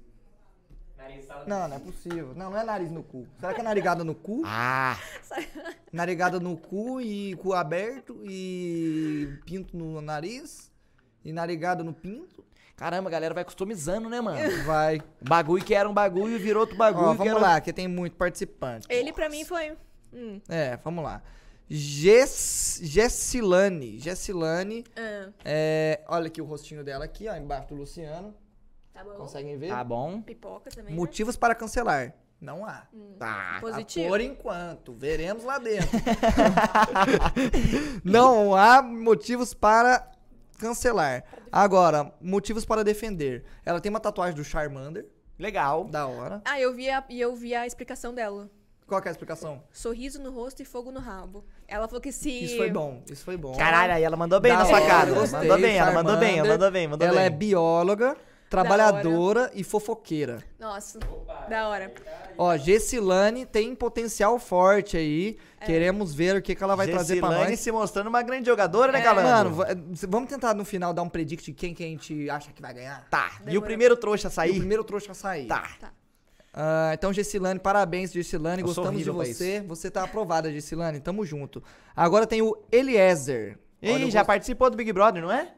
[1.47, 2.33] Não, não é possível.
[2.35, 3.27] Não, não é nariz no cu.
[3.39, 4.41] Será que é narigada no cu?
[4.45, 4.97] Ah,
[5.91, 10.71] Narigada no cu e cu aberto e pinto no nariz
[11.23, 12.43] e narigada no pinto?
[12.77, 14.37] caramba, a galera vai customizando, né, mano?
[14.65, 15.01] Vai.
[15.21, 17.05] bagulho que era um bagulho virou outro bagulho.
[17.07, 18.85] Ó, que vamos era- lá, que tem muito participante.
[18.89, 19.77] Ele pra mim foi.
[20.13, 20.41] Hum.
[20.49, 21.21] É, vamos lá.
[21.69, 23.97] Gess, Gessilane.
[23.97, 24.83] Gessilane.
[24.95, 28.35] Ah, É, olha aqui o rostinho dela aqui, ó, embaixo do Luciano.
[28.95, 29.13] Tá bom.
[29.15, 29.69] Conseguem ver?
[29.69, 30.21] Tá bom.
[30.21, 30.91] Pipoca também.
[30.91, 30.97] né?
[30.97, 32.13] Motivos para cancelar.
[32.41, 32.83] Não há.
[33.19, 33.57] Tá.
[33.61, 34.09] Positivo.
[34.09, 34.93] Por enquanto.
[34.93, 35.89] Veremos lá dentro.
[38.03, 40.09] Não há motivos para
[40.59, 41.23] cancelar.
[41.51, 43.43] Agora, motivos para defender.
[43.65, 45.05] Ela tem uma tatuagem do Charmander.
[45.37, 45.85] Legal.
[45.85, 46.41] Da hora.
[46.45, 48.49] Ah, eu vi, a, e eu vi a explicação dela.
[48.87, 49.63] Qual que é a explicação?
[49.71, 51.43] Sorriso no rosto e fogo no rabo.
[51.67, 52.29] Ela falou que se.
[52.43, 53.01] Isso foi bom.
[53.09, 53.55] Isso foi bom.
[53.57, 55.09] Caralho, aí ela mandou bem Da na sua hora, cara.
[55.09, 56.51] Ela gostei, mandou bem, ela mandou bem, ela Charmander.
[56.59, 57.25] mandou bem, mandou Ela bem.
[57.25, 58.15] é bióloga,
[58.49, 60.43] trabalhadora e fofoqueira.
[60.59, 60.99] Nossa,
[61.49, 61.93] da hora.
[62.37, 65.37] Ó, Gessilane tem potencial forte aí.
[65.65, 67.59] Queremos ver o que, que ela vai trazer pra Gessilane nós.
[67.59, 69.01] se mostrando uma grande jogadora, né, É.
[69.03, 69.27] Calango?
[69.29, 69.67] Mano, va-
[70.07, 72.73] vamos tentar no final dar um predict de quem que a gente acha que vai
[72.73, 73.07] ganhar?
[73.09, 73.31] Tá.
[73.39, 73.61] E o Demorou.
[73.63, 74.57] primeiro trouxa a E o sair?
[74.59, 75.47] primeiro trouxa a sair.
[75.47, 75.67] Tá.
[76.53, 78.61] Ah, então, Gessilane, parabéns, Gessilane.
[78.61, 79.61] Eu Gostamos de você.
[79.67, 80.99] Você tá aprovada, Gessilane.
[81.01, 81.61] Tamo junto.
[81.95, 83.57] Agora tem o Eliezer.
[83.81, 85.51] Eu já gosto- participou do Big Brother, não é?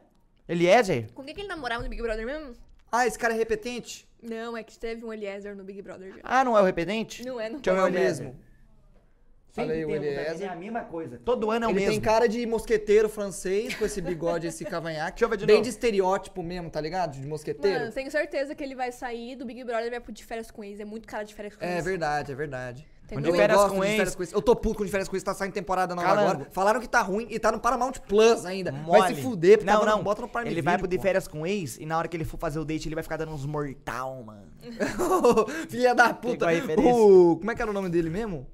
[0.48, 1.12] Eliezer?
[1.14, 2.52] Com quem que ele namorava no Big Brother mesmo?
[2.90, 4.08] Ah, esse cara é repetente?
[4.22, 6.20] Não, é que teve um Eliezer no Big Brother já.
[6.22, 7.24] Ah, não é o repetente?
[7.24, 7.86] Não é, não Então é o.
[7.86, 8.26] Eliezer.
[8.26, 8.40] mesmo.
[9.50, 10.48] Falei o Eliezer.
[10.48, 11.20] É a mesma coisa.
[11.24, 11.92] Todo ano é o Ele mesmo.
[11.92, 15.12] tem cara de mosqueteiro francês, com esse bigode, esse cavanhaque.
[15.18, 15.64] Deixa eu ver de Bem novo.
[15.64, 17.12] de estereótipo mesmo, tá ligado?
[17.12, 17.80] De mosqueteiro.
[17.80, 20.50] Mano, tenho certeza que ele vai sair do Big Brother e vai pro de férias
[20.50, 20.78] com ex.
[20.80, 21.84] É muito cara de férias com É ex.
[21.84, 22.86] verdade, é verdade.
[23.08, 23.34] Tem Eu.
[23.34, 24.32] Férias com de férias com ex.
[24.32, 26.30] Eu tô puto com de férias com ex, tá saindo temporada nova Calango.
[26.30, 26.48] agora.
[26.52, 28.70] Falaram que tá ruim e tá no Paramount Plus ainda.
[28.70, 29.14] Vai Mole.
[29.14, 30.02] se fuder, porque não, tá dando- não.
[30.04, 32.24] bota no Prime Ele vai pro de férias com ex e na hora que ele
[32.26, 34.42] for fazer o date, ele vai ficar dando uns mortal, mano.
[35.70, 36.46] Filha da puta.
[36.78, 37.36] O...
[37.36, 38.46] Como é que era o nome dele mesmo?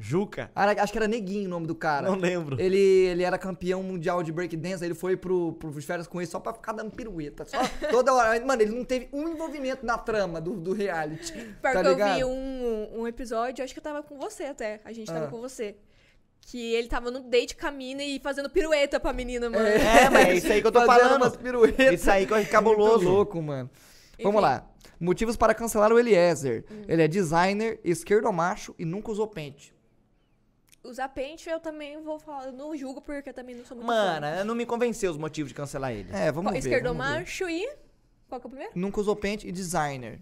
[0.00, 0.48] Juca?
[0.54, 2.08] Ah, acho que era Neguinho o nome do cara.
[2.08, 2.60] Não lembro.
[2.60, 6.30] Ele, ele era campeão mundial de breakdance, aí ele foi pro, pro férias com ele
[6.30, 7.44] só pra ficar dando pirueta.
[7.44, 7.58] Só
[7.90, 8.44] toda hora.
[8.46, 11.32] Mano, ele não teve um envolvimento na trama do, do reality.
[11.32, 12.16] Pior tá que eu ligado?
[12.16, 14.80] vi um, um episódio, acho que eu tava com você até.
[14.84, 15.28] A gente tava Ah.
[15.28, 15.74] com você.
[16.42, 19.66] Que ele tava no date com a mina e fazendo pirueta pra menina, mano.
[19.66, 21.22] É, mas é isso aí que eu tô Fazendo falando.
[21.22, 22.00] umas piruetas.
[22.00, 22.98] Isso aí que é cabuloso.
[23.04, 23.68] Muito louco, mano.
[24.22, 24.42] Vamos Enfim.
[24.48, 24.66] lá.
[25.00, 26.64] Motivos para cancelar o Eliezer.
[26.70, 26.82] Hum.
[26.88, 29.74] Ele é designer, esquerdomacho e nunca usou pente.
[30.88, 32.46] Usar pente eu também vou falar.
[32.46, 34.44] Eu não julgo porque eu também não sou muito fã.
[34.44, 36.08] não me convenceu os motivos de cancelar ele.
[36.12, 36.58] É, vamos ver.
[36.58, 37.18] Esquerdo vamos ver.
[37.20, 37.68] macho e.
[38.28, 38.72] Qual que é o primeiro?
[38.74, 40.18] Nunca usou pente e designer.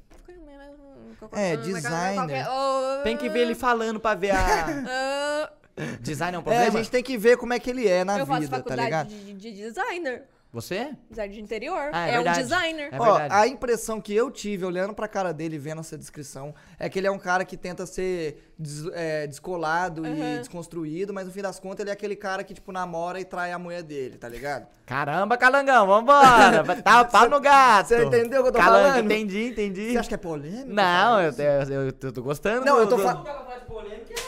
[1.18, 2.44] Qual- É, qual- designer.
[2.44, 3.02] qual é?
[3.02, 4.66] Tem que ver ele falando pra ver a.
[4.88, 5.52] ah,
[6.00, 6.66] Design é um É, problema?
[6.68, 8.56] a gente tem que ver como é que ele é na eu faço vida, tá
[8.62, 9.08] faculdade ligado?
[9.08, 10.24] de, de designer.
[10.52, 10.94] Você?
[11.10, 11.90] Design de interior.
[11.92, 12.88] Ah, é é um designer.
[12.90, 16.54] É Ó, a impressão que eu tive olhando pra cara dele e vendo essa descrição
[16.78, 20.38] é que ele é um cara que tenta ser des- é, descolado e Uhum.
[20.38, 23.52] desconstruído, mas no fim das contas ele é aquele cara que, tipo, namora e trai
[23.52, 24.66] a mulher dele, tá ligado?
[24.86, 26.64] Caramba, Calangão, vambora.
[26.82, 27.88] Tá pau no gato.
[27.88, 29.04] Você entendeu o que eu tô Calango, falando?
[29.04, 29.92] Entendi, entendi.
[29.92, 30.72] Você acha que é polêmico?
[30.72, 32.64] Não, eu, eu, eu, eu tô gostando.
[32.64, 33.26] Não, do- eu tô do- falando.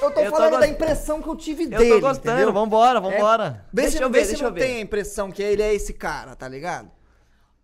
[0.01, 1.91] Eu tô Eu tô falando da impressão que eu tive Eu dele.
[1.95, 2.53] tô gostando, entendeu?
[2.53, 3.65] vambora, vambora.
[3.73, 4.61] Vê deixa se, eu vê ver, se deixa não eu ver.
[4.61, 6.91] tem a impressão que ele é esse cara, tá ligado?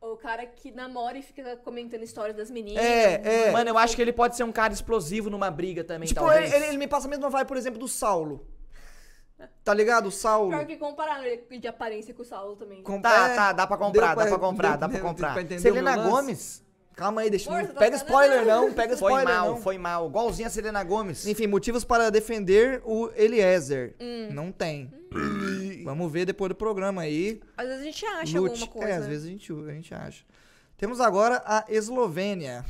[0.06, 2.84] O cara que namora e fica comentando histórias das meninas.
[2.84, 3.50] É, é.
[3.52, 6.52] Mano, eu acho que ele pode ser um cara explosivo numa briga também, Tipo, talvez.
[6.52, 8.46] ele, ele me passa a mesma vibe, por exemplo, do Saulo.
[9.64, 10.06] Tá ligado?
[10.06, 10.50] O Saulo.
[10.50, 12.82] Pior que comparar ele de aparência com o Saulo também.
[12.82, 15.34] Com- Tá, é, tá, dá pra comprar, dá pra comprar, deu- dá pra deu- comprar.
[15.46, 15.96] pra Selena?
[15.96, 16.62] Gomes?
[16.96, 17.50] Calma aí, deixa.
[17.50, 18.72] Não você tá pega spoiler, não.
[18.72, 19.60] Pega Foi spoiler, mal, não.
[19.60, 20.08] foi mal.
[20.08, 21.26] Igualzinho a Selena Gomes.
[21.26, 23.94] Enfim, motivos para defender o Eliezer.
[24.00, 24.28] Hum.
[24.32, 24.92] Não tem.
[25.84, 27.40] Vamos ver depois do programa aí.
[27.56, 28.62] Às vezes a gente acha Lute.
[28.62, 28.88] alguma coisa.
[28.88, 30.24] É, às vezes a gente, a gente acha.
[30.76, 32.64] Temos agora a Eslovênia.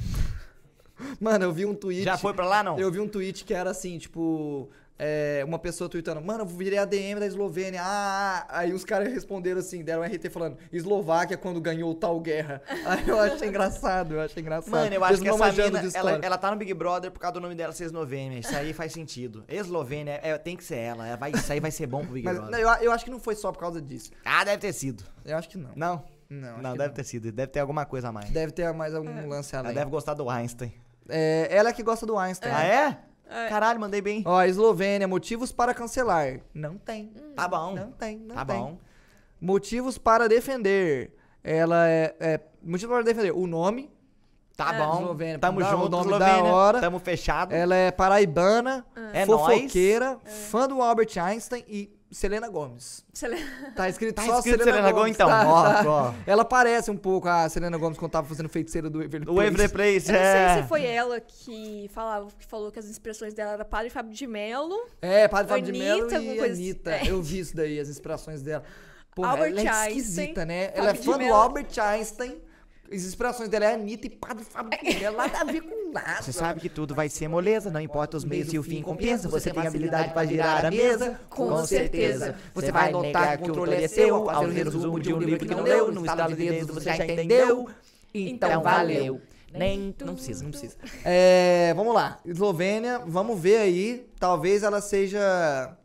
[1.20, 2.02] Mano, eu vi um tweet.
[2.04, 2.78] Já foi pra lá, não?
[2.78, 4.70] Eu vi um tweet que era assim, tipo.
[4.98, 7.80] É, uma pessoa tweetando, mano, eu virei a DM da Eslovênia.
[7.82, 12.62] Ah, aí os caras responderam assim, deram um RT falando, Eslováquia quando ganhou tal guerra.
[12.86, 14.70] Aí eu achei engraçado, eu achei engraçado.
[14.70, 17.18] Mano, eu acho Eles que essa mina, de ela, ela tá no Big Brother por
[17.18, 18.38] causa do nome dela ser Eslovênia.
[18.38, 19.44] Isso aí faz sentido.
[19.48, 21.08] Eslovênia, é, tem que ser ela.
[21.08, 22.60] é, vai, isso aí vai ser bom pro Big Mas Brother.
[22.60, 24.10] eu, eu acho que não foi só por causa disso.
[24.24, 25.02] Ah, deve ter sido.
[25.24, 25.70] Eu acho que não.
[25.74, 26.04] Não?
[26.30, 26.94] Não, Não, deve não.
[26.94, 27.30] ter sido.
[27.32, 28.30] Deve ter alguma coisa a mais.
[28.30, 29.74] Deve ter mais algum lance Ela além.
[29.74, 30.72] deve gostar do Einstein.
[31.08, 32.52] É, ela é que gosta do Einstein.
[32.52, 32.98] Ah, é?
[33.28, 33.48] É.
[33.48, 34.22] Caralho, mandei bem.
[34.26, 36.40] Ó, Eslovênia, motivos para cancelar.
[36.52, 37.12] Não tem.
[37.34, 37.74] Tá bom.
[37.74, 38.56] Não tem, não Tá tem.
[38.58, 38.78] bom.
[39.40, 41.12] Motivos para defender.
[41.42, 42.40] Ela é, é.
[42.62, 43.32] Motivos para defender.
[43.32, 43.90] O nome.
[44.56, 44.78] Tá É.
[44.78, 45.00] bom.
[45.00, 45.38] Eslovênia.
[45.38, 46.52] Tamo o junto, nome da Eslovênia.
[46.54, 46.80] hora.
[46.80, 47.52] Tamo fechado.
[47.52, 53.04] Ela é paraibana, É fofoqueira, fã do Albert Einstein e Selena Gomes.
[53.22, 53.36] Lê-
[53.74, 55.16] Tá escrito Tá só escrito Selena, Selena Gomes.
[55.16, 55.28] Gomes, então.
[55.28, 55.82] tá, Ó, tá.
[55.90, 56.14] ó.
[56.26, 59.68] Ela parece um pouco a Selena Gomes quando tava fazendo feiticeira do Everly O Every
[59.68, 60.54] Place, Eu não é.
[60.54, 64.12] sei se foi ela que falava, que falou que as inspirações dela era Padre Fábio
[64.12, 64.88] de Melo.
[65.02, 65.82] É, Padre Fábio de
[66.14, 66.62] alguma e coisa assim.
[66.62, 66.90] Anitta.
[66.92, 67.10] É.
[67.10, 68.62] Eu vi isso daí, as inspirações dela.
[69.14, 70.66] Porra, Albert ela é Einstein, esquisita, né?
[70.68, 71.34] Fábio Ela é fã do.
[71.34, 72.42] Albert Einstein.
[72.94, 75.16] As inspirações dela é Anitta e Padre Fábio Mello.
[75.16, 76.22] Nada a ver com nada.
[76.22, 79.28] Você sabe que tudo vai ser moleza, não importa os meios e o fim compensa.
[79.28, 82.36] Você tem habilidade habilidade pra girar a mesa, Com certeza.
[82.54, 85.46] Você vai notar que o controle é seu ao ver o resumo de um livro
[85.46, 85.92] que não leu.
[85.92, 87.68] No estado de dedos você já entendeu.
[88.14, 89.20] Então Então valeu.
[89.52, 90.42] Nem, não precisa.
[90.42, 90.76] Não precisa.
[91.04, 92.20] É, vamos lá.
[92.24, 94.06] Eslovênia, vamos ver aí.
[94.18, 95.76] Talvez ela seja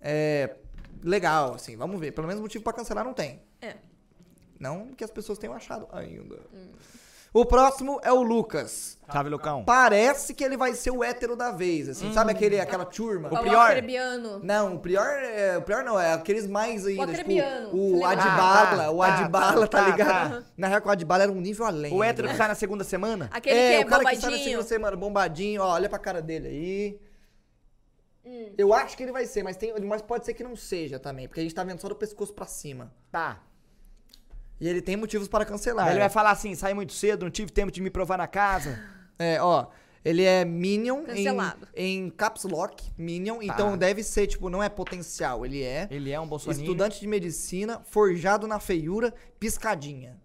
[0.00, 0.54] é,
[1.02, 1.76] legal, assim.
[1.76, 2.12] Vamos ver.
[2.12, 3.42] Pelo menos motivo pra cancelar não tem.
[3.60, 3.74] É.
[4.58, 6.38] Não que as pessoas tenham achado ainda.
[7.32, 8.96] O próximo é o Lucas.
[9.12, 9.62] Sabe, Lucão?
[9.64, 12.12] Parece que ele vai ser o hétero da vez, assim.
[12.12, 13.28] Sabe aquele, aquela turma?
[13.28, 14.40] O pior- Acrebiano.
[14.42, 17.92] Não, o pior, é, o pior não, é aqueles mais ainda, tipo, acrebiano, o você
[17.92, 18.08] lembra?
[18.08, 20.42] Adibala, Ah, tá, o tá, Adibala, tá, tá, ligado?
[20.42, 20.50] tá.
[20.56, 21.92] Na real, que o Adibala era um nível além.
[21.92, 22.38] O né, hétero que velho?
[22.38, 23.28] sai na segunda semana?
[23.30, 24.44] Aquele é, que é o cara que sai na bombadinho.
[24.50, 27.00] segunda semana, bombadinho, ó, olha pra cara dele aí.
[28.24, 28.52] Hum.
[28.58, 31.28] Eu acho que ele vai ser, mas, tem, mas pode ser que não seja também,
[31.28, 32.92] porque a gente tá vendo só do pescoço pra cima.
[33.12, 33.40] Tá.
[34.60, 35.88] E ele tem motivos para cancelar.
[35.90, 38.78] Ele vai falar assim, sai muito cedo, não tive tempo de me provar na casa.
[39.20, 39.66] É, ó,
[40.04, 41.66] ele é Minion em, Cancelado.
[41.74, 43.76] em Caps Lock, Minion, então Tá.
[43.78, 46.62] deve ser, tipo, não é potencial, ele é Ele é um bolsoninho.
[46.62, 50.16] estudante de medicina, forjado na feiura, piscadinha.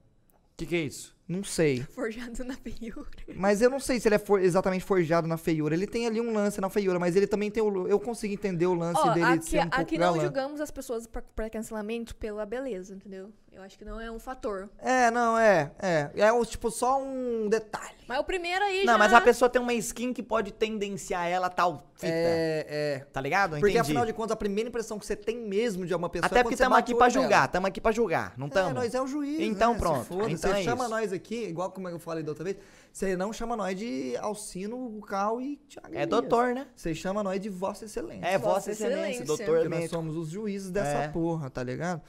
[0.54, 1.16] O que que é isso?
[1.28, 1.82] Não sei.
[1.82, 3.08] Forjado na feiura.
[3.36, 5.74] Mas eu não sei se ele é for- exatamente forjado na feiura.
[5.74, 7.88] Ele tem ali um lance na feiura, mas ele também tem o.
[7.88, 10.22] Eu consigo entender o lance Ó, dele de aqui, ser um pouco aqui não galã.
[10.22, 13.32] julgamos as pessoas pra, pra cancelamento pela beleza, entendeu?
[13.56, 14.68] Eu acho que não é um fator.
[14.80, 15.72] É, não, é.
[15.80, 16.10] É.
[16.16, 17.94] É tipo só um detalhe.
[18.08, 18.98] Mas o primeiro aí Não, já...
[18.98, 22.08] mas a pessoa tem uma skin que pode tendenciar ela a tal fita.
[22.12, 23.06] É, é.
[23.14, 23.52] Tá ligado?
[23.52, 23.80] Porque Entendi.
[23.80, 26.44] afinal de contas, a primeira impressão que você tem mesmo de uma pessoa Até é
[26.44, 28.74] porque estamos aqui pra julgar, estamos aqui pra julgar, não É, estamos?
[28.74, 29.40] nós é o juiz.
[29.40, 29.80] Então né?
[29.80, 30.92] pronto, Se foda, então você é chama isso.
[30.94, 32.58] nós aqui, igual como eu falei da outra vez,
[32.92, 36.68] você não chama nós de Alcino, Cal e Thiago É doutor, né?
[36.76, 38.26] Você chama nós de Vossa Excelência.
[38.26, 39.26] É, Vossa Vossa Excelência, Excelência.
[39.26, 41.08] doutor Porque nós somos os juízes dessa É.
[41.08, 42.02] porra, tá ligado?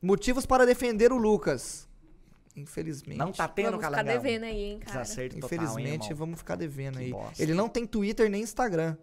[0.00, 1.86] Motivos para defender o Lucas.
[2.54, 3.18] Infelizmente.
[3.18, 4.22] Não tá tendo Vamos ficar calangão.
[4.22, 5.02] devendo aí, hein, cara.
[5.02, 6.18] Desacerto total, hein, Infelizmente, irmão?
[6.18, 7.10] vamos ficar devendo Que aí.
[7.10, 7.42] bosta.
[7.42, 8.96] Ele não tem Twitter nem Instagram.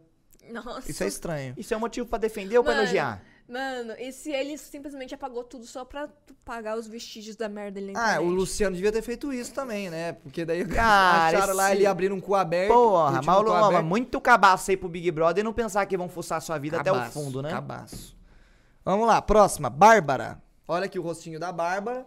[0.51, 0.89] Nossa.
[0.89, 1.53] Isso é estranho.
[1.58, 3.21] Isso é um motivo pra defender ou pra Mano, elogiar?
[3.47, 7.79] Mano, e se ele simplesmente apagou tudo só pra tu pagar os vestígios da merda
[7.79, 8.27] ali na Ah, internet?
[8.27, 10.13] o Luciano devia ter feito isso também, né?
[10.13, 12.73] Porque daí Cara, acharam lá esse- ele abrindo um cu aberto.
[12.73, 13.86] Porra, mas cu ó, aberto.
[13.86, 16.79] muito cabaço aí pro Big Brother e não pensar que vão fuçar a sua vida
[16.82, 17.49] até o Cabaço, fundo, né?
[17.51, 18.17] Cabaço.
[18.84, 19.69] Vamos lá, próxima.
[19.69, 20.41] Bárbara.
[20.67, 22.06] Olha aqui o rostinho da Bárbara.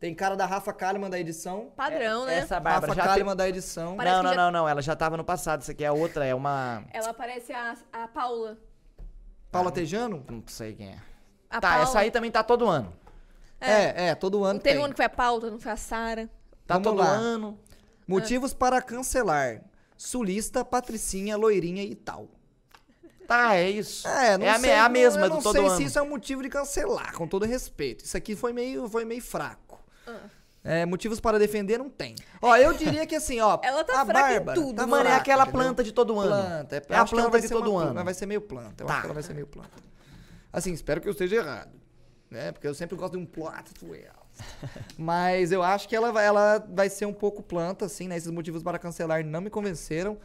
[0.00, 1.72] Tem cara da Rafa Kalimann da edição.
[1.76, 2.38] Padrão, né?
[2.38, 3.10] Essa Bárbara Rafa já tem...
[3.12, 3.96] Kalimann da edição.
[3.96, 4.68] Parece Não, não, já- não, não.
[4.68, 5.62] Ela já tava no passado.
[5.62, 6.84] Isso aqui é outra, é uma.
[6.92, 8.56] Ela parece a, a Paula.
[9.50, 10.24] Paula Tejano?
[10.30, 10.98] Não sei quem é.
[11.50, 11.82] A tá, Paula.
[11.82, 12.92] essa aí também tá todo ano.
[13.60, 14.80] É, é, todo ano Não teve tem.
[14.80, 16.30] um ano que foi a Paula, não foi a Sara.
[16.64, 17.08] Tá Vamos todo lá.
[17.08, 17.58] ano.
[18.06, 19.62] Motivos para cancelar.
[19.96, 22.28] Sulista, Patricinha, Loirinha e tal.
[23.28, 24.08] Tá, é isso.
[24.08, 25.76] É, não é a, sei, é a mesma eu do não todo sei ano.
[25.76, 28.02] se isso é um motivo de cancelar, com todo respeito.
[28.04, 29.78] Isso aqui foi meio, foi meio fraco.
[30.06, 30.16] Ah.
[30.64, 32.14] É, motivos para defender não tem.
[32.40, 33.58] Ó, eu diria que assim, ó.
[33.62, 35.60] Ela tá a fraca em Bárbara tudo, tá Mano, é fraca, aquela entendeu?
[35.60, 36.30] planta de todo ano.
[36.30, 37.94] Planta, é, É a planta vai de ser todo uma- ano.
[37.94, 38.82] Mas vai ser meio planta.
[38.82, 38.92] Eu Tá.
[38.94, 39.70] acho que ela vai ser meio planta.
[40.50, 41.70] Assim, espero que eu esteja errado.
[42.30, 42.50] Né?
[42.52, 44.08] Porque eu sempre gosto de um plot twist.
[44.98, 48.16] Mas eu acho que ela vai, ela vai ser um pouco planta, assim, né?
[48.16, 50.18] Esses motivos para cancelar não me convenceram.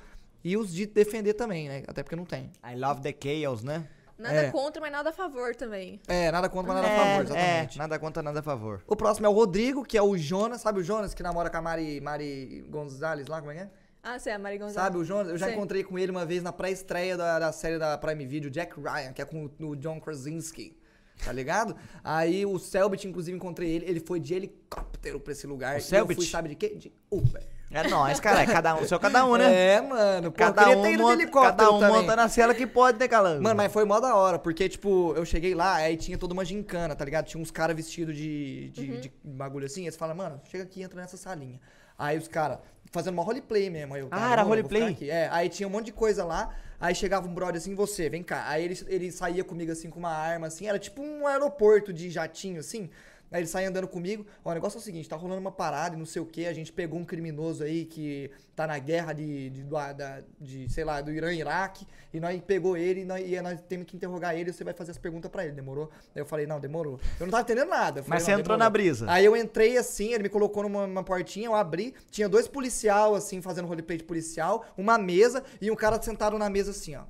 [0.43, 1.83] E os de defender também, né?
[1.87, 2.51] Até porque não tem.
[2.63, 3.87] I love the chaos, né?
[4.17, 4.51] Nada É.
[4.51, 5.99] contra, mas nada a favor também.
[6.07, 7.75] É, nada contra, mas nada a é, favor, exatamente.
[7.75, 8.83] É, nada contra, nada a favor.
[8.87, 10.61] O próximo é o Rodrigo, que é o Jonas.
[10.61, 13.39] Sabe o Jonas que namora com a Mari, Mari Gonzalez lá?
[13.39, 13.69] Como é que é?
[14.03, 14.75] Ah, você é a Mari Gonzalez.
[14.75, 15.29] Sabe o Jonas?
[15.31, 15.55] Eu já Sei.
[15.55, 19.13] encontrei com ele uma vez na pré-estreia da, da série da Prime Video, Jack Ryan,
[19.13, 20.77] que é com o, o John Krasinski.
[21.23, 21.75] Tá ligado?
[22.03, 23.85] Aí o Selbit, inclusive, encontrei ele.
[23.85, 25.73] Ele foi de helicóptero pra esse lugar.
[25.73, 26.15] O E eu Selbit?
[26.17, 26.75] fui, sabe de quê?
[26.75, 27.41] De Uber.
[27.73, 28.43] É nóis, cara.
[28.43, 29.75] É cada um, seu cada um, né?
[29.75, 30.31] É, mano.
[30.31, 31.97] Pô, cada um, ter monta, helicóptero cada um também.
[31.97, 33.41] monta na cela que pode, né, Calango?
[33.41, 36.45] Mano, mas foi mó da hora, porque, tipo, eu cheguei lá, aí tinha toda uma
[36.45, 37.25] gincana, tá ligado?
[37.25, 40.83] Tinha uns caras vestidos de, de, de bagulho assim, eles falam, mano, chega aqui e
[40.83, 41.59] entra nessa salinha.
[41.97, 42.59] Aí os caras,
[42.91, 43.95] fazendo uma roleplay mesmo.
[43.95, 44.97] Aí eu, Ah, tá, era roleplay?
[45.01, 48.21] É, aí tinha um monte de coisa lá, aí chegava um brother assim, você, vem
[48.23, 48.45] cá.
[48.47, 52.09] Aí ele, ele saía comigo assim com uma arma, assim, era tipo um aeroporto de
[52.09, 52.89] jatinho, assim.
[53.33, 54.25] Aí ele sai andando comigo.
[54.45, 56.45] Ó, o negócio é o seguinte, tá rolando uma parada e não sei o que.
[56.45, 60.71] A gente pegou um criminoso aí que tá na guerra de, de, do- da- de,
[60.71, 61.87] sei lá, do Irã e Iraque.
[62.13, 64.73] E nós pegou ele e nós, e nós temos que interrogar ele e você vai
[64.75, 65.53] fazer as perguntas pra ele.
[65.53, 65.89] Demorou?
[66.15, 66.99] Aí eu falei, não, demorou.
[67.19, 68.03] Eu não tava entendendo nada.
[68.03, 69.05] Falei, Mas "Não, você entrou demorou." na brisa.
[69.09, 71.95] Aí eu entrei assim, ele me colocou numa, numa portinha, eu abri.
[72.11, 74.63] Tinha dois policial, assim, fazendo roleplay de policial.
[74.77, 77.01] Uma mesa e um cara sentado na mesa assim, ó.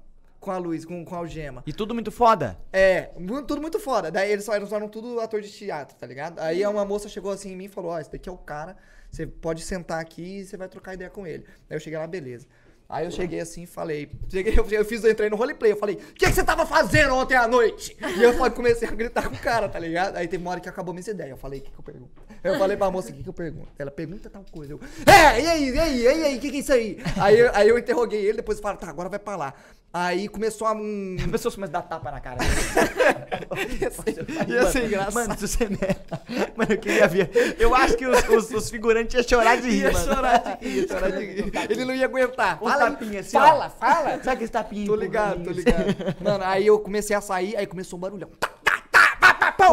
[0.44, 1.64] Com a luz, com, com a algema.
[1.66, 2.60] E tudo muito foda.
[2.74, 3.12] É,
[3.48, 4.12] tudo muito foda.
[4.12, 6.38] Daí eles só eles eram tudo ator de teatro, tá ligado?
[6.40, 8.76] Aí uma moça chegou assim em mim e falou: Ó, esse daqui é o cara,
[9.10, 11.46] você pode sentar aqui e você vai trocar ideia com ele.
[11.70, 12.46] Aí eu cheguei lá, beleza.
[12.90, 14.12] Aí eu cheguei assim e falei.
[14.30, 16.66] Cheguei, eu, eu fiz, eu entrei no roleplay, eu falei, o que, que você tava
[16.66, 17.96] fazendo ontem à noite?
[18.18, 20.18] E eu falei, comecei a gritar com o cara, tá ligado?
[20.18, 21.30] Aí teve uma hora que acabou minha ideia.
[21.32, 22.22] Eu falei, o que, que eu pergunto?
[22.44, 23.70] Eu falei pra moça, o que, que eu pergunto?
[23.80, 24.74] Ela pergunta tal coisa.
[24.74, 26.74] Eu, é, e aí, e aí, e aí, e aí, o que, que é isso
[26.74, 26.98] aí?
[27.20, 29.54] Aí, eu- aí eu interroguei ele, depois falaram, tá, agora vai pra lá.
[29.94, 30.74] Aí começou a.
[30.74, 32.38] Um, A pessoa começa a dar tapa na cara.
[33.80, 35.14] ia ser, ia ser engraçado.
[35.14, 36.22] Mano, se você neta.
[36.56, 37.56] Mano, eu queria ver.
[37.60, 40.06] Eu acho que os, os, os figurantes iam chorar de rir, Ia mano.
[40.16, 41.52] chorar de rir, ia chorar de rir.
[41.70, 42.58] Ele não ia aguentar.
[42.64, 43.42] Um Fala, tapinha assim, ó.
[43.42, 44.10] fala, fala.
[44.18, 44.86] Sabe aquele tapinha?
[44.88, 45.86] Tô ligado, tô ligado.
[46.22, 48.30] Mano, aí eu comecei a sair, aí começou um barulhão.
[48.40, 48.50] Tá,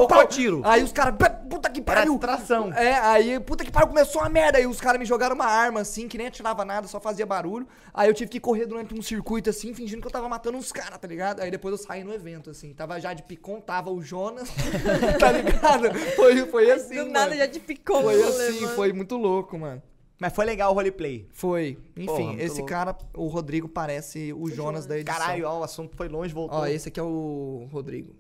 [0.07, 0.27] pau, pau.
[0.27, 0.63] tiro.
[0.65, 1.15] Aí os caras,
[1.49, 2.13] puta que Era pariu.
[2.13, 2.73] distração.
[2.73, 4.59] É, aí, puta que pariu, começou uma merda.
[4.59, 7.67] Aí os caras me jogaram uma arma assim, que nem atirava nada, só fazia barulho.
[7.93, 10.73] Aí eu tive que correr durante um circuito assim, fingindo que eu tava matando uns
[10.73, 11.41] caras, tá ligado?
[11.41, 12.73] Aí depois eu saí no evento, assim.
[12.73, 14.49] Tava já de Picon, tava o Jonas,
[15.19, 15.93] tá ligado?
[16.17, 16.95] Foi, foi assim.
[16.95, 17.13] Do mano.
[17.13, 18.75] nada já te picou Foi assim, mano.
[18.75, 19.83] foi muito louco, mano.
[20.19, 21.27] Mas foi legal o roleplay.
[21.33, 21.79] Foi.
[21.97, 22.67] Enfim, Porra, esse louco.
[22.67, 25.19] cara, o Rodrigo, parece o, Jonas da edição.
[25.19, 26.59] Caralho, ó, o assunto foi longe, voltou.
[26.59, 28.15] Ó, esse aqui é o Rodrigo.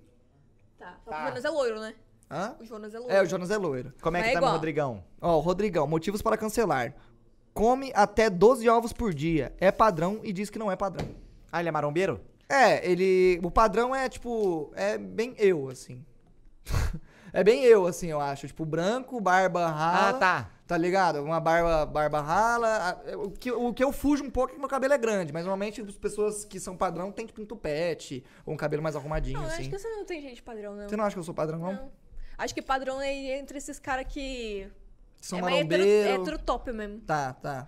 [0.80, 0.98] Tá.
[1.06, 1.94] O Jonas é loiro, né?
[2.30, 2.56] Hã?
[2.58, 3.14] O Jonas é loiro.
[3.14, 3.92] É, o Jonas é loiro.
[4.00, 4.52] Como é que é tá, meu igual.
[4.54, 5.04] Rodrigão?
[5.20, 6.94] Ó, o Rodrigão, motivos para cancelar.
[7.52, 9.54] Come até 12 ovos por dia.
[9.58, 11.06] É padrão e diz que não é padrão.
[11.52, 12.18] Ah, ele é marombeiro?
[12.48, 13.38] É, ele.
[13.44, 14.72] O padrão é tipo.
[14.74, 16.02] É bem eu, assim.
[17.30, 18.46] é bem eu, assim, eu acho.
[18.46, 20.08] Tipo, branco, barba rala.
[20.08, 20.50] Ah, tá.
[20.70, 21.24] Tá ligado?
[21.24, 23.02] Uma barba, barba rala.
[23.16, 25.42] O que, o que eu fujo um pouco é que meu cabelo é grande, mas
[25.42, 29.40] normalmente as pessoas que são padrão tem tipo um tupete ou um cabelo mais arrumadinho,
[29.40, 29.62] Não, assim.
[29.62, 30.88] acho que você não tem gente padrão, não.
[30.88, 31.72] Você não acha que eu sou padrão, não?
[31.72, 31.92] Não.
[32.38, 34.70] Acho que padrão é entre esses caras que.
[35.20, 36.22] São é mais hétero, marombeiro.
[36.22, 37.00] hétero top mesmo.
[37.00, 37.66] Tá, tá.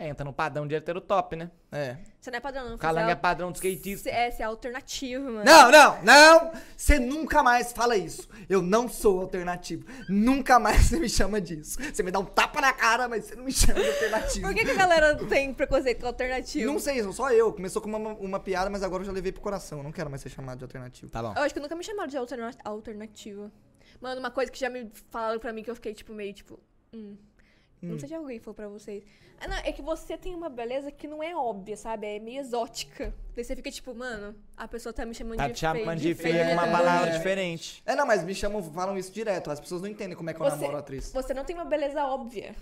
[0.00, 1.50] É, entra no padrão de hétero top, né?
[1.72, 1.96] É.
[2.20, 2.78] Você não é padrão, não.
[2.78, 4.08] Calango é padrão de skatista.
[4.08, 5.44] É, você é alternativo, mano.
[5.44, 6.52] Não, não, não!
[6.76, 8.28] Você nunca mais fala isso.
[8.48, 9.84] Eu não sou alternativo.
[10.08, 11.78] Nunca mais você me chama disso.
[11.92, 14.46] Você me dá um tapa na cara, mas você não me chama de alternativo.
[14.46, 16.72] Por que, que a galera tem preconceito com alternativo?
[16.72, 17.52] Não sei, sou só eu.
[17.52, 19.78] Começou com uma, uma piada, mas agora eu já levei pro coração.
[19.78, 21.10] Eu não quero mais ser chamado de alternativo.
[21.10, 21.34] Tá bom.
[21.36, 23.50] Eu acho que nunca me chamaram de alterna alternativa.
[24.00, 26.60] Mano, uma coisa que já me falaram pra mim que eu fiquei, tipo, meio, tipo...
[26.92, 27.16] Hum.
[27.80, 29.04] Não sei se alguém falou pra vocês.
[29.40, 32.06] Ah, não, é que você tem uma beleza que não é óbvia, sabe?
[32.06, 33.14] É meio exótica.
[33.38, 35.72] Daí você fica, tipo, mano, a pessoa tá me chamando Tá de te feia.
[35.78, 37.16] chamando de feia com uma de palavra doida.
[37.18, 37.80] diferente.
[37.86, 39.48] É, não, mas me chamam, falam isso direto.
[39.48, 41.12] As pessoas não entendem como é que eu Você, namoro a atriz.
[41.12, 42.52] você não tem uma beleza óbvia.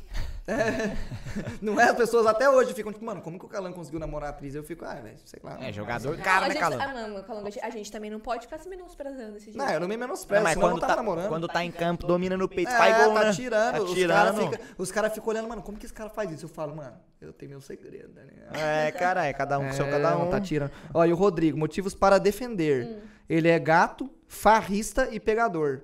[1.61, 1.85] Não é?
[1.91, 4.55] As pessoas até hoje ficam tipo, mano, como que o Calan conseguiu namorar a atriz?
[4.55, 5.59] Eu fico, ah, velho, sei lá.
[5.61, 6.83] É, jogador Não, cara, a né, gente, Calango?
[6.83, 9.59] Ah, não, Calango, a gente- também não pode ficar se menosprezando desse jeito.
[9.59, 11.29] Não, eu não me Não, menosprezo, mas senão eu quando não tava tá, namorando.
[11.29, 13.33] quando tá em campo, domina no peito, É, faz gol, tá né?
[13.33, 13.75] tirando.
[13.75, 14.17] Tá Os tirando.
[14.17, 16.45] caras ficam os cara ficam olhando, mano, como que esse cara faz isso?
[16.45, 18.27] Eu falo, mano, eu tenho meu segredo, né?
[18.53, 20.31] É, cara, é cada um com seu cada não um.
[20.31, 20.71] tá tirando.
[20.95, 22.87] Olha, o Rodrigo, motivos para defender.
[22.87, 23.01] Hum.
[23.29, 25.83] Ele é gato, farrista e pegador.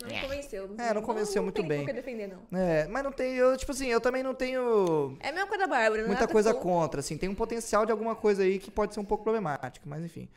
[0.00, 0.74] Não me convenceu.
[0.78, 1.80] É, não convenceu muito tem bem.
[1.80, 2.58] por que defender, não.
[2.58, 5.66] É, mas não tem, eu, tipo assim, eu também não tenho É a mesma coisa
[5.66, 6.70] da Bárbara, não é muita nada coisa contra.
[6.70, 9.88] contra, assim, tem um potencial de alguma coisa aí que pode ser um pouco problemático,
[9.88, 10.28] mas enfim.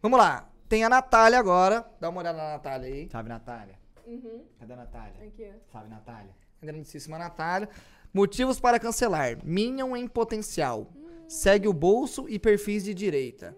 [0.00, 3.08] Vamos lá, tem a Natália agora, dá uma olhada na Natália aí.
[3.10, 3.74] Salve, Natália.
[4.06, 4.44] Uhum.
[4.58, 5.26] Cadê a Natália?
[5.26, 5.72] Aqui, ó.
[5.72, 6.30] Salve, Natália.
[6.62, 7.68] A grandíssima Natália.
[8.14, 9.44] Motivos para cancelar.
[9.44, 10.88] Minion em potencial.
[11.26, 13.56] Segue o bolso e perfis de direita.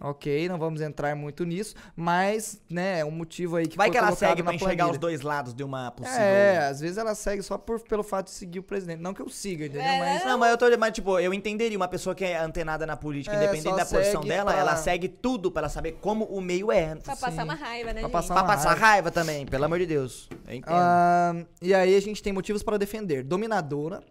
[0.00, 3.92] Ok, não vamos entrar muito nisso, mas, né, é um motivo aí que Vai foi
[3.92, 4.92] que ela segue pra enxergar planilha.
[4.92, 6.18] os dois lados de uma possível...
[6.20, 9.00] É, às vezes ela segue só por, pelo fato de seguir o presidente.
[9.00, 9.82] Não que eu siga, entendeu?
[9.82, 10.66] É, Mas Não, mas eu tô.
[10.78, 14.20] Mas, tipo, eu entenderia uma pessoa que é antenada na política, É, independente da posição
[14.22, 16.94] dela, pra- ela segue tudo pra ela saber como o meio é.
[16.96, 18.12] Pra passar uma raiva, né, Pra gente?
[18.12, 18.86] passar Pra uma passar raiva.
[18.86, 20.28] raiva também, pelo amor de Deus.
[20.46, 20.74] Eu entendo.
[20.74, 23.22] Ah, e aí a gente tem motivos para defender.
[23.22, 24.02] Dominadora.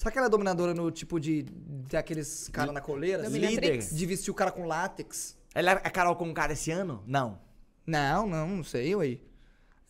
[0.00, 1.42] Sabe aquela dominadora no tipo de.
[1.42, 3.22] de aqueles caras na coleira?
[3.22, 3.94] Dominatrix?
[3.94, 5.36] De vestir o cara com látex?
[5.54, 7.04] Ela é a Carol com cara esse ano?
[7.06, 7.38] Não.
[7.86, 9.18] Não, não, não sei, ué.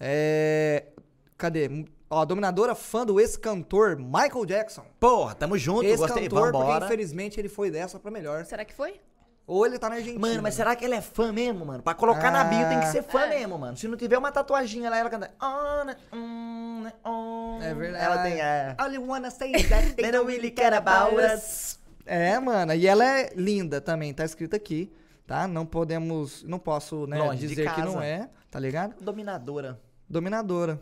[0.00, 0.86] É.
[1.38, 1.86] Cadê?
[2.10, 4.84] Ó, dominadora fã do ex-cantor Michael Jackson.
[4.98, 5.92] Porra, tamo junto, gostei.
[6.24, 6.86] Ex-cantor, porque Vambora.
[6.86, 8.44] infelizmente ele foi dessa pra melhor.
[8.44, 9.00] Será que foi?
[9.50, 10.20] Ou ele tá na Argentina.
[10.20, 11.82] Mano, mas será que ele é fã mesmo, mano?
[11.82, 13.40] Pra colocar na bio tem que ser fã É.
[13.40, 13.76] mesmo, mano.
[13.76, 15.30] Se não tiver uma tatuaginha lá, ela canta.
[15.42, 17.58] "On, on, on".
[17.62, 18.04] É verdade.
[18.04, 18.74] Ela tem a.
[18.78, 21.80] All you wanna say is that They don't really care about us.
[22.06, 24.92] É, mano, e ela é linda também, tá escrito aqui,
[25.26, 25.46] tá?
[25.48, 28.94] Não podemos, não posso, né, Longe dizer que não é, tá ligado?
[29.02, 29.80] Dominadora.
[30.08, 30.80] Dominadora.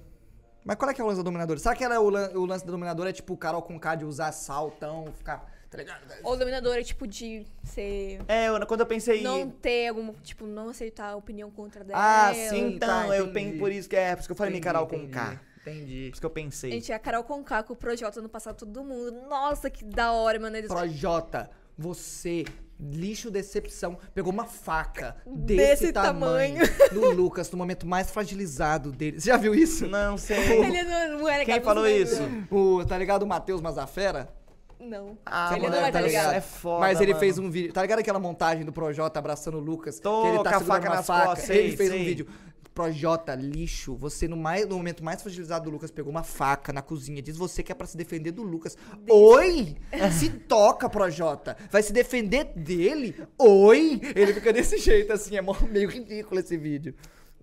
[0.65, 1.59] Mas qual é que é o lance da dominadora?
[1.59, 3.79] Será que ela, é o, lan- o lance da dominadora é tipo o Carol com
[3.81, 6.01] K de usar saltão, ficar, tá ligado?
[6.23, 8.21] Ou dominadora, tipo, de ser.
[8.27, 9.23] É, eu- quando eu pensei.
[9.23, 10.13] Não ter algum.
[10.15, 11.99] Tipo, não aceitar a opinião contra dela.
[12.01, 12.75] Ah, sim.
[12.75, 14.15] Então, tá, eu penso por isso que é.
[14.15, 15.41] Por isso que eu falei Entendi, Carol com entendi, K.
[15.63, 16.09] Por Entendi.
[16.11, 16.73] isso que eu pensei.
[16.73, 19.13] Gente, a Carol Conká com o Projota no passado, todo mundo.
[19.29, 20.57] Nossa, que da hora, mano.
[20.57, 20.69] Eles...
[20.69, 22.45] Projota, você,
[22.81, 29.21] lixo decepção, pegou uma faca desse, Desse tamanho, no Lucas, no momento mais fragilizado dele.
[29.21, 29.87] Você já viu isso?
[29.87, 30.39] Não sei.
[30.65, 32.23] Ele não, não é legal Quem falou isso?
[32.51, 34.38] O, tá ligado o Matheus Mazafera?
[34.81, 35.19] Não.
[35.27, 36.33] Ah, ele mano, não vai tá tá ligado?
[36.35, 37.21] É foda, Mas ele mano.
[37.21, 37.73] fez um vídeo.
[37.73, 39.99] Tá ligado aquela montagem do Projota abraçando o Lucas?
[39.99, 41.27] Tô que ele com tá a segurando faca nas faca.
[41.27, 42.01] costas, ele sei, fez sei.
[42.01, 42.27] um vídeo.
[42.75, 46.81] Projota, lixo, você no, mais, no momento mais fragilizado do Lucas pegou uma faca na
[46.81, 47.21] cozinha.
[47.21, 48.77] Diz você que é pra se defender do Lucas.
[49.11, 49.77] Oi!
[50.17, 51.57] Se toca, Projota.
[51.73, 53.17] Vai se defender dele?
[53.37, 54.01] Oi!
[54.15, 56.95] Ele fica desse jeito assim, é meio ridículo esse vídeo.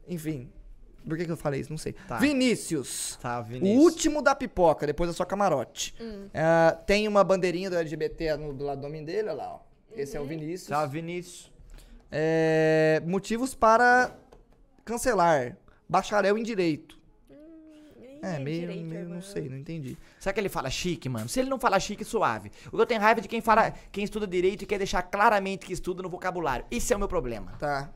[0.07, 0.49] Enfim.
[1.07, 1.69] Por que, que eu falei isso?
[1.71, 1.93] Não sei.
[2.07, 2.17] Tá.
[2.17, 3.17] Vinícius.
[3.21, 3.83] Tá, O Vinícius.
[3.83, 5.93] último da pipoca, depois da sua camarote.
[6.33, 9.59] É, tem uma bandeirinha do LGBT no- do lado do homem dele, olha lá, ó.
[9.95, 10.67] Esse é o Vinícius.
[10.67, 11.51] Tchau, Vinícius.
[12.11, 14.11] É, motivos para
[14.83, 15.57] cancelar.
[15.87, 16.95] Bacharel em Direito.
[18.23, 19.95] É, Ih, meio, direito, meio não sei, não entendi.
[20.19, 21.29] Será que ele fala chique, mano?
[21.29, 22.51] Se ele não fala chique, suave.
[22.67, 25.03] O que eu tenho raiva é de quem fala, quem estuda direito e quer deixar
[25.03, 26.65] claramente que estuda no vocabulário.
[26.71, 27.51] Esse é o meu problema.
[27.59, 27.91] Tá.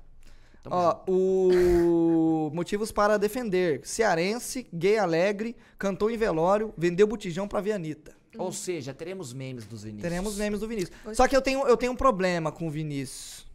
[0.71, 3.81] Ó, o motivos para defender.
[3.83, 8.15] Cearense, gay alegre, cantou em velório, vendeu botijão pra ver a Anitta.
[8.37, 10.03] Ou seja, teremos memes dos Vinícius.
[10.03, 10.91] Teremos memes do Vinícius.
[10.97, 11.15] Gostei.
[11.15, 13.47] Só que eu tenho, eu tenho um problema com o Vinícius.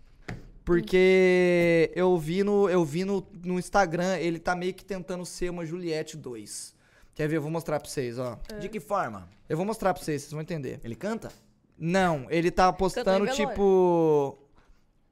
[0.65, 5.51] Porque eu vi, no, eu vi no, no Instagram, ele tá meio que tentando ser
[5.51, 6.75] uma Juliette 2.
[7.15, 7.37] Quer ver?
[7.37, 8.39] Eu vou mostrar pra vocês, ó.
[8.59, 9.29] De que forma?
[9.49, 10.81] Eu vou mostrar pra vocês, vocês vão entender.
[10.83, 11.31] Ele canta?
[11.79, 14.39] Não, ele tá postando tipo.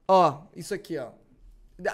[0.08, 1.10] Ó, isso aqui, ó.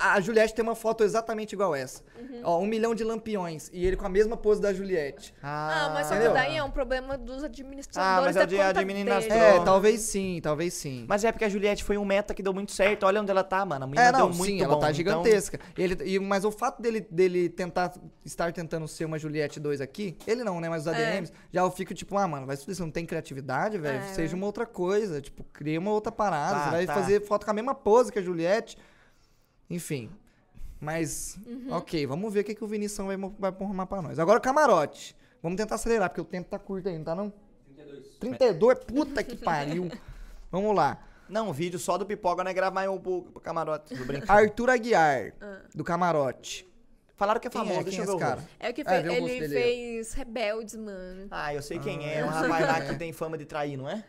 [0.01, 2.03] A Juliette tem uma foto exatamente igual essa.
[2.19, 2.41] Uhum.
[2.45, 3.71] Ó, um milhão de lampiões.
[3.73, 5.33] E ele com a mesma pose da Juliette.
[5.43, 8.57] Ah, mas só que daí é um problema dos Ah, administradores mas é da de
[8.57, 9.29] conta administrador.
[9.29, 9.57] dele.
[9.61, 11.07] É, talvez sim, talvez sim.
[11.09, 13.05] Mas é porque a Juliette foi um meta que deu muito certo.
[13.07, 13.85] Olha onde ela tá, mano.
[13.85, 14.65] A menina É, não, deu muito sim, bom.
[14.65, 15.59] ela tá então- gigantesca.
[15.77, 17.95] Ele, e, mas o fato dele, dele tentar
[18.27, 20.69] estar tentando ser uma Juliette 2 aqui, ele não, né?
[20.69, 23.79] Mas os ADMs, já eu fico tipo, ah, mano, vai estudar, você não tem criatividade,
[23.79, 23.99] velho?
[23.99, 24.03] É.
[24.13, 26.57] Seja uma outra coisa, tipo, cria uma outra parada.
[26.59, 26.95] Tá, você vai tá.
[26.95, 28.77] fazer foto com a mesma pose que a Juliette.
[29.71, 30.11] Enfim.
[30.81, 31.73] Mas, Uhum.
[31.73, 34.19] ok, vamos ver o que, que o Vinição vai, vai arrumar pra nós.
[34.19, 35.17] Agora o camarote.
[35.43, 37.33] Vamos tentar acelerar, porque o tempo tá curto aí, não tá não?
[37.77, 38.17] 32.
[38.19, 38.79] 32?
[38.81, 39.89] Puta que pariu.
[40.51, 41.05] Vamos lá.
[41.29, 43.95] Não, vídeo só do pipoca não é gravar em um pro camarote.
[44.27, 45.61] Arthur Aguiar, Ah.
[45.75, 46.67] do camarote.
[47.17, 47.85] Falaram que é Quem famoso, é?
[47.85, 48.49] deixa é eu ver esse o cara?
[48.61, 51.27] É o que É, fez, rosto ele fez Rebeldes, mano.
[51.31, 52.19] Ah, eu sei quem Ah, é.
[52.21, 52.95] É um eu rapaz lá que é.
[52.97, 54.05] tem fama de trair, não é?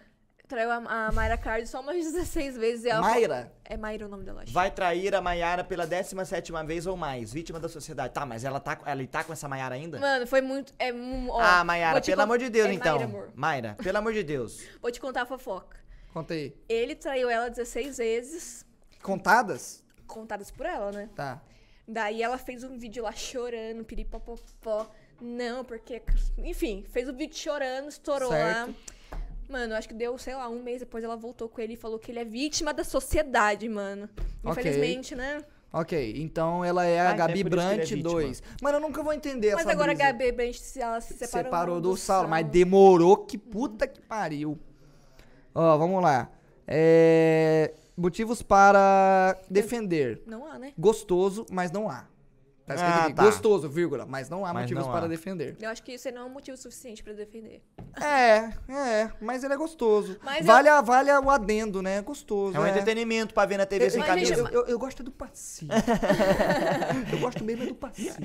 [0.50, 2.86] Traiu a, a Mayra Card só umas 16 vezes.
[2.86, 3.54] E ela Mayra?
[3.64, 4.52] É Mayra o nome dela, acho.
[4.52, 7.32] Vai trair a Maiara pela 17 vez ou mais.
[7.32, 8.12] Vítima da sociedade.
[8.12, 10.00] Tá, mas ela tá, ela tá com essa Maiara ainda?
[10.00, 10.74] Mano, foi muito.
[10.80, 11.64] É, um- ó, ah,
[12.02, 12.96] te pelo amor de Deus, é então.
[12.98, 13.32] Mayra, amor.
[13.36, 14.64] Mayra, pelo amor de Deus.
[14.82, 15.78] Vou te contar a fofoca.
[16.12, 16.56] Conta aí.
[16.68, 18.66] Ele traiu ela 16 vezes,
[19.04, 19.84] Contadas?
[20.08, 21.08] contadas por ela, né?
[21.16, 21.40] Tá.
[21.88, 24.90] Daí ela fez um vídeo lá chorando, piripopopó.
[25.22, 26.02] Não, porque.
[26.40, 28.68] Enfim, fez o vídeo chorando, estourou Certo.
[28.70, 28.74] lá.
[29.50, 31.98] Mano, acho que deu, sei lá, um mês depois ela voltou com ele e falou
[31.98, 34.08] que ele é vítima da sociedade, mano.
[34.46, 35.44] Infelizmente, né?
[35.74, 38.04] Ok, então ela é a Ah, então é Gabi é Brant vítima.
[38.04, 38.44] 2.
[38.62, 40.12] Mano, eu nunca vou entender Mas essa agora a brisa.
[40.12, 44.58] Gabi Brandt, se ela se separou, Separou do Saulo, mas demorou que puta que pariu.
[45.54, 46.30] Ó, vamos lá.
[46.68, 47.74] É...
[47.98, 50.22] Motivos para defender.
[50.26, 50.74] Não há, né?
[50.78, 52.08] Gostoso, mas não há.
[52.70, 53.24] Tá escrito Ah, aqui, tá.
[53.24, 55.10] gostoso, vírgula, mas não há Mas motivos não para há.
[55.10, 55.58] defender.
[55.60, 57.64] Eu acho que isso aí não é um motivo suficiente pra defender.
[58.00, 60.20] É, é, mas ele é gostoso.
[60.22, 62.00] Mas vale, a, vale o adendo, né?
[62.04, 62.56] Gostoso.
[62.56, 64.34] É um entretenimento pra ver na TV sem Mas, camisa.
[64.36, 65.72] Eu, eu, eu gosto do passivo.
[67.12, 68.18] eu gosto mesmo é do passivo.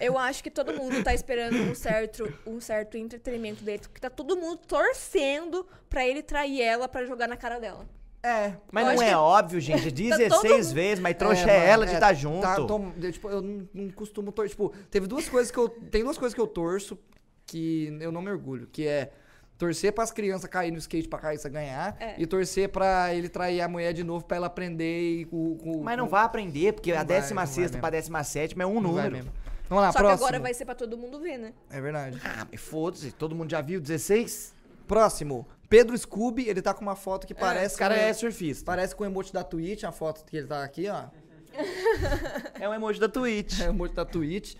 [0.00, 4.10] Eu acho que todo mundo tá esperando um certo, um certo entretenimento dele, porque tá
[4.10, 7.86] todo mundo torcendo pra ele trair ela pra jogar na cara dela.
[8.26, 8.56] É.
[8.72, 9.90] Mas não é que óbvio, gente.
[9.92, 12.42] 16 todo mundo- vezes, mas trouxa é, mano, ela de é, estar junto.
[12.42, 14.50] tá, tom- eu, tipo, eu não, não costumo torcer.
[14.50, 15.68] Tipo, teve duas coisas que eu.
[15.68, 16.98] Tem duas coisas que eu torço
[17.46, 19.12] que eu não me orgulho, que é
[19.56, 22.14] torcer pras crianças cair no skate pra Caíssa ganhar É.
[22.18, 25.56] e torcer pra ele trair a mulher de novo pra ela aprender e com.
[25.56, 28.60] com- Mas não com- vai aprender, porque Não a vai, 16 não vai pra 17
[28.60, 29.12] é um número.
[29.12, 29.32] mesmo.
[29.68, 30.18] Vamos lá, Só próximo.
[30.18, 31.52] que agora vai ser pra todo mundo ver, né?
[31.70, 32.20] É verdade.
[32.24, 34.54] Ah, mas foda-se, todo mundo já viu 16?
[34.86, 35.46] Próximo.
[35.68, 37.66] Pedro Scooby, ele tá com uma foto que parece.
[37.66, 38.64] Esse cara com- é surfista.
[38.64, 41.04] Parece com o emote da Twitch, a foto que ele tá aqui, ó.
[42.60, 43.60] É um emoji da Twitch.
[43.60, 44.54] É o emote da Twitch.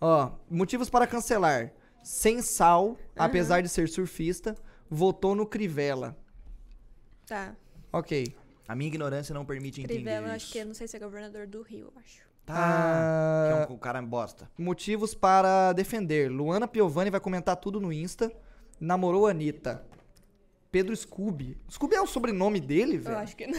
[0.00, 1.72] Ó, motivos para cancelar.
[2.02, 4.56] Sem sal, apesar de ser surfista,
[4.88, 6.16] votou no Crivella.
[7.26, 7.54] Tá.
[7.92, 8.34] Ok.
[8.66, 11.46] A minha ignorância não permite entender Crivella, acho que é, não sei se é governador
[11.46, 12.22] do Rio, eu acho.
[12.46, 12.54] Tá.
[12.56, 14.50] Ah, Que é um cara bosta.
[14.58, 16.30] Motivos para defender.
[16.30, 18.32] Luana Piovani vai comentar tudo no Insta.
[18.80, 19.84] Namorou a Anitta.
[20.70, 21.56] Pedro Scooby.
[21.68, 23.18] Scooby é o sobrenome dele, Eu velho?
[23.18, 23.58] acho que não.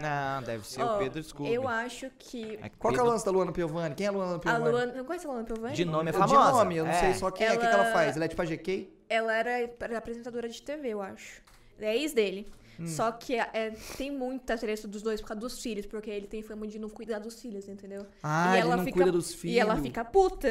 [0.00, 1.52] Não, deve ser Ó, o Pedro Scooby.
[1.52, 2.58] Eu acho que.
[2.62, 3.94] É Qual que é o Pedro- lance da Luana Piovani?
[3.94, 4.70] Quem é a Luana A Piovani?
[4.70, 4.92] Luana.
[4.92, 5.74] Não conhece a Luana Piovani?
[5.74, 6.50] De nome é Eu famosa.
[6.50, 7.00] De nome, eu não É.
[7.00, 8.14] sei só quem é, o que, que ela Ela- faz.
[8.16, 8.94] Ela é tipo a GK?
[9.08, 11.42] Ela era apresentadora de TV, eu acho.
[11.80, 12.46] É ex dele.
[12.78, 12.86] Hum.
[12.86, 16.42] Só que é, tem muita treta dos dois por causa dos filhos, porque ele tem
[16.42, 18.06] fama de não cuidar dos filhos, entendeu?
[18.22, 19.56] Ah, E ele ela não fica- cuida dos filhos.
[19.56, 20.48] E ela fica puta.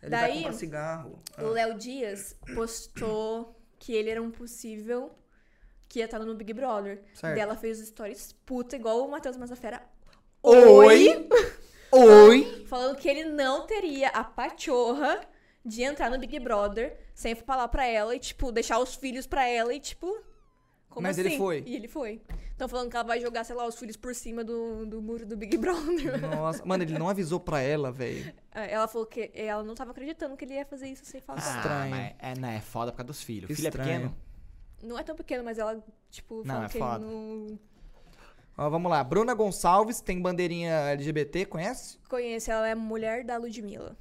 [0.00, 1.18] Ele vai Daí- comprar cigarro.
[1.36, 1.42] Ah.
[1.42, 5.12] O Léo Dias postou que ele era um possível
[5.88, 7.02] que ia estar no Big Brother.
[7.14, 7.34] Certo.
[7.34, 9.82] Daí ela fez stories puta, igual o Matheus Mazafera.
[10.42, 11.28] Oi?
[11.90, 12.66] Oi?
[12.66, 15.20] Falando que ele não teria a pachorra
[15.64, 19.46] de entrar no Big Brother sem falar pra ela e, tipo, deixar os filhos pra
[19.46, 20.06] ela e, tipo.
[20.88, 21.28] Como Mas assim?
[21.28, 21.62] ele foi.
[21.66, 22.20] E ele foi.
[22.50, 25.24] Estão falando que ela vai jogar, sei lá, os filhos por cima do, do muro
[25.26, 26.20] do Big Brother.
[26.20, 28.32] Nossa, mano, ele não avisou pra ela, velho.
[28.52, 31.40] É, ela falou que ela não tava acreditando que ele ia fazer isso sem falar.
[31.44, 31.90] Ah, Estranho.
[31.90, 33.50] mas é, não, é foda por causa dos filhos.
[33.50, 34.16] O filho é pequeno.
[34.82, 37.04] Não é tão pequeno, mas ela, tipo, Não, falou é que foda.
[37.04, 37.58] ele não
[38.56, 39.04] Ó, vamos lá.
[39.04, 41.96] Bruna Gonçalves tem bandeirinha LGBT, conhece?
[42.08, 42.50] conhece.
[42.50, 43.96] Ela é mulher da Ludmilla.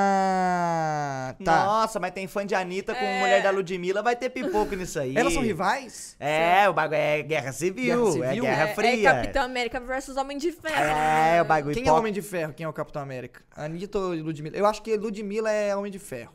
[0.00, 1.64] Ah, tá.
[1.64, 3.20] Nossa, mas tem fã de Anitta com É.
[3.20, 5.16] mulher da Ludmilla, vai ter pipoco nisso aí.
[5.16, 6.16] Elas são rivais?
[6.18, 8.44] É, o bagulho é guerra civil, Guerra é civil?
[8.44, 9.08] guerra é, fria.
[9.10, 10.74] é Capitão América versus Homem de Ferro.
[10.82, 12.52] É, o bagulho Quem é o Homem de Ferro?
[12.54, 13.42] Quem é o Capitão América?
[13.54, 14.56] Anitta ou Ludmilla?
[14.56, 16.32] Eu acho que Ludmilla é Homem de Ferro.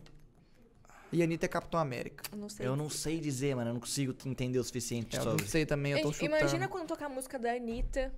[1.11, 2.23] E Anitta é Capitão América.
[2.31, 2.67] Eu não sei.
[2.67, 5.43] Eu não sei dizer, mano, eu não consigo entender o suficiente Eu sobre.
[5.43, 6.37] não sei também, eu tô chutando.
[6.37, 8.11] imagina quando tocar a música da Anitta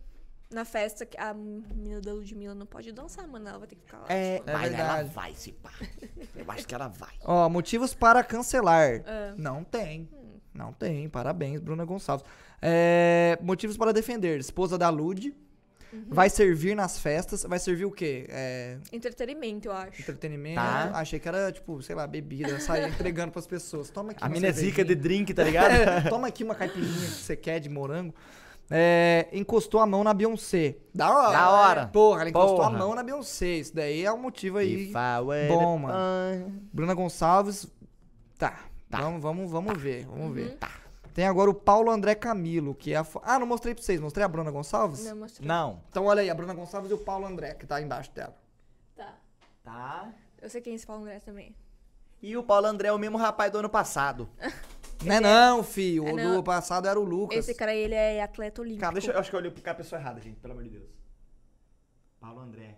[0.51, 3.47] na festa, que a menina da Ludmilla não pode dançar, mano.
[3.47, 4.05] Ela vai ter que ficar lá.
[4.09, 5.09] É, É mas ela verdade.
[5.09, 5.71] vai se pá.
[6.35, 7.13] Eu acho que ela vai.
[7.23, 9.01] Ó, motivos para cancelar.
[9.05, 9.33] Ah.
[9.37, 10.07] Não tem.
[10.53, 11.09] Não tem.
[11.09, 12.25] Parabéns, Bruna Gonçalves.
[12.61, 14.39] É, motivos para defender.
[14.39, 15.35] Esposa da Lud.
[15.91, 16.05] Uhum.
[16.09, 17.43] Vai servir nas festas.
[17.43, 18.25] Vai servir o quê?
[18.29, 20.01] É, Entretenimento, eu acho.
[20.01, 20.55] entretenimento.
[20.55, 20.91] Tá.
[20.95, 22.59] Achei que era, tipo, sei lá, bebida.
[22.59, 23.89] Sair entregando pras pessoas.
[23.89, 25.71] Toma aqui A uma mina é zica de drink, tá ligado?
[25.71, 28.13] É, toma aqui uma caipirinha que você quer de morango.
[28.71, 30.77] É, encostou a mão na Beyoncé.
[30.93, 31.31] Da hora.
[31.31, 31.87] Da hora.
[31.87, 32.67] Porra, ela encostou Porra.
[32.69, 33.47] a mão na Beyoncé.
[33.57, 34.91] Isso daí é um motivo aí.
[35.47, 36.61] Bom, mano.
[36.73, 37.67] Bruna Gonçalves.
[38.37, 38.59] Tá.
[38.89, 39.01] Tá.
[39.01, 40.05] Vamos, vamos, vamos ver.
[40.05, 40.51] Vamos ver.
[40.51, 40.57] Uhum.
[40.57, 40.71] Tá.
[41.13, 43.03] Tem agora o Paulo André Camilo, que é a.
[43.03, 44.01] fo- Ah, não mostrei pra vocês.
[44.01, 45.05] Mostrei a Bruna Gonçalves?
[45.05, 45.47] Não, mostrou.
[45.47, 45.79] Não.
[45.89, 48.35] Então olha aí, a Bruna Gonçalves e o Paulo André, que tá embaixo dela.
[48.95, 49.13] Tá.
[49.63, 50.09] Tá.
[50.41, 51.55] Eu sei quem é esse Paulo André também.
[52.21, 54.27] E o Paulo André é o mesmo rapaz do ano passado.
[55.03, 56.07] Não é não, filho.
[56.07, 56.35] É O não.
[56.37, 57.37] do passado era o Lucas.
[57.39, 58.81] Esse cara, ele é atleta olímpico.
[58.81, 60.89] Calma, deixa eu, acho que eu olhei pra pessoa errada, gente, pelo amor de Deus.
[62.19, 62.77] Paulo André.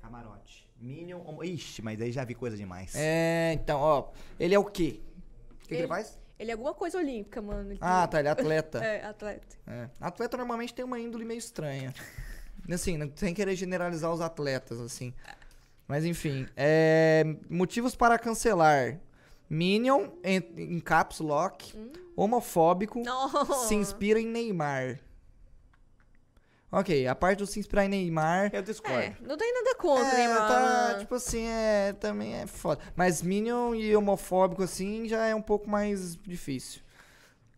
[0.00, 0.68] Camarote.
[0.78, 1.20] Minion.
[1.24, 2.92] homo- Ixi, mas aí já vi coisa demais.
[2.96, 4.08] É, então, ó.
[4.38, 5.00] Ele é o quê?
[5.50, 6.18] O que, que ele Ele- faz?
[6.38, 7.70] Ele é alguma coisa olímpica, mano.
[7.70, 8.18] Ele Ah, tem- tá.
[8.18, 8.78] Ele é atleta.
[8.84, 9.56] É, atleta.
[9.66, 9.88] É.
[10.00, 11.94] Atleta normalmente tem uma índole meio estranha.
[12.70, 15.14] Assim, não- sem querer generalizar os atletas, assim.
[15.86, 16.46] Mas enfim.
[16.56, 18.98] é, motivos para cancelar.
[19.52, 21.74] Minion, em, em caps lock,
[22.16, 23.44] homofóbico, Não.
[23.68, 24.98] se inspira em Neymar.
[26.70, 28.50] Ok, a parte do se inspirar em Neymar.
[28.50, 28.98] Eu discordo.
[28.98, 30.48] É, não tem nada contra, é, mano?
[30.48, 32.80] tá, tipo assim, é, também é foda.
[32.96, 36.80] Mas Minion e homofóbico, assim, já é um pouco mais difícil.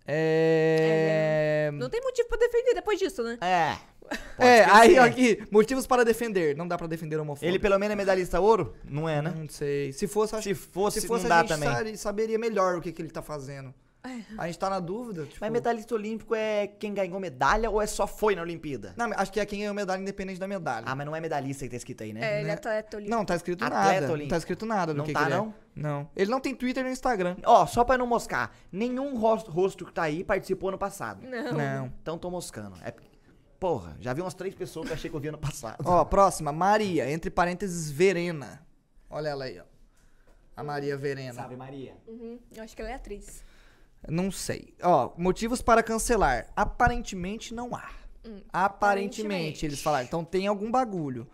[0.04, 1.70] É.
[1.74, 3.38] Não tem motivo pra defender depois disso, né?
[3.40, 3.78] É.
[4.36, 6.56] Pode É, aí aqui, motivos para defender.
[6.56, 7.46] Não dá pra defender homofóbico.
[7.46, 8.74] Ele pelo menos é medalhista ouro?
[8.84, 9.32] Não é, né?
[9.36, 9.92] Não sei.
[9.92, 11.96] Se fosse, acho Se fosse, se fosse não a dá gente também.
[11.96, 13.72] sa- saberia melhor o que, que ele tá fazendo.
[14.36, 15.24] A gente tá na dúvida.
[15.24, 15.38] Tipo...
[15.40, 18.92] Mas medalhista olímpico é quem ganhou medalha ou é só foi na Olimpíada?
[18.98, 20.84] Não, acho que é quem ganhou medalha independente da medalha.
[20.86, 22.20] Ah, mas não é medalhista que tá escrito aí, né?
[22.20, 22.50] É, ele né?
[22.50, 23.16] é atleta olímpico.
[23.16, 24.00] Não, tá escrito Atleta nada.
[24.06, 24.30] Não olímpico.
[24.30, 25.36] tá escrito nada do Não que tá, que ele é.
[25.38, 25.54] não?
[25.74, 26.10] Não.
[26.14, 27.36] Ele não tem Twitter nem Instagram.
[27.46, 31.22] Ó, só pra não moscar, nenhum rosto, rosto que tá aí participou ano passado.
[31.26, 31.52] Não.
[31.52, 31.92] Não.
[32.02, 32.76] Então tô moscando.
[32.84, 32.92] É...
[33.58, 35.82] Porra, já vi umas três pessoas que eu achei que eu vi ano passado.
[35.86, 36.52] Ó, próxima.
[36.52, 38.64] Maria, entre parênteses, Verena.
[39.08, 39.64] Olha ela aí, ó.
[40.56, 41.48] A Maria Verena.
[41.56, 41.96] Maria?
[42.06, 43.42] Uhum, eu acho que ela é atriz.
[44.08, 44.74] Não sei.
[44.82, 46.46] Ó, motivos para cancelar.
[46.54, 47.90] Aparentemente não há.
[48.26, 49.66] Hum, Aparentemente, aparentemente.
[49.66, 50.04] eles falaram.
[50.04, 51.26] Então tem algum bagulho.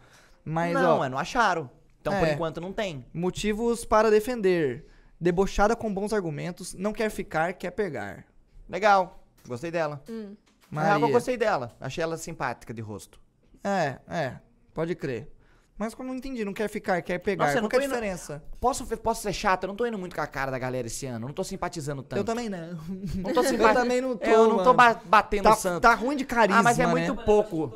[0.45, 1.69] Mas, não, ó, é, não acharam.
[2.01, 2.33] Então, por É.
[2.33, 3.05] enquanto, não tem.
[3.13, 4.87] motivos para defender.
[5.21, 8.25] Debochada com bons argumentos, não quer ficar, quer pegar.
[8.69, 9.23] Legal.
[9.47, 10.03] Gostei dela.
[10.09, 10.35] Hum.
[10.71, 11.15] Na real, eu Maria.
[11.15, 11.77] gostei dela.
[11.81, 13.21] Achei ela simpática de rosto.
[13.65, 14.37] É, é,
[14.73, 15.31] pode crer.
[15.77, 17.47] Mas eu não entendi, não quer ficar, quer pegar.
[17.47, 18.43] Nossa, eu Qual não que é a indo- diferença?
[18.61, 19.65] Posso, posso ser chato?
[19.65, 21.25] Eu não tô indo muito com a cara da galera esse ano.
[21.25, 22.19] Eu não tô simpatizando tanto.
[22.21, 22.79] Eu também não.
[23.17, 23.75] Não tô Eu simpatizando.
[23.75, 24.75] também não tô, Eu não tô mano.
[24.75, 25.81] ba- batendo Tá, santo.
[25.83, 26.91] tá ruim de carisma, ah, mas é né?
[26.91, 27.73] muito pouco.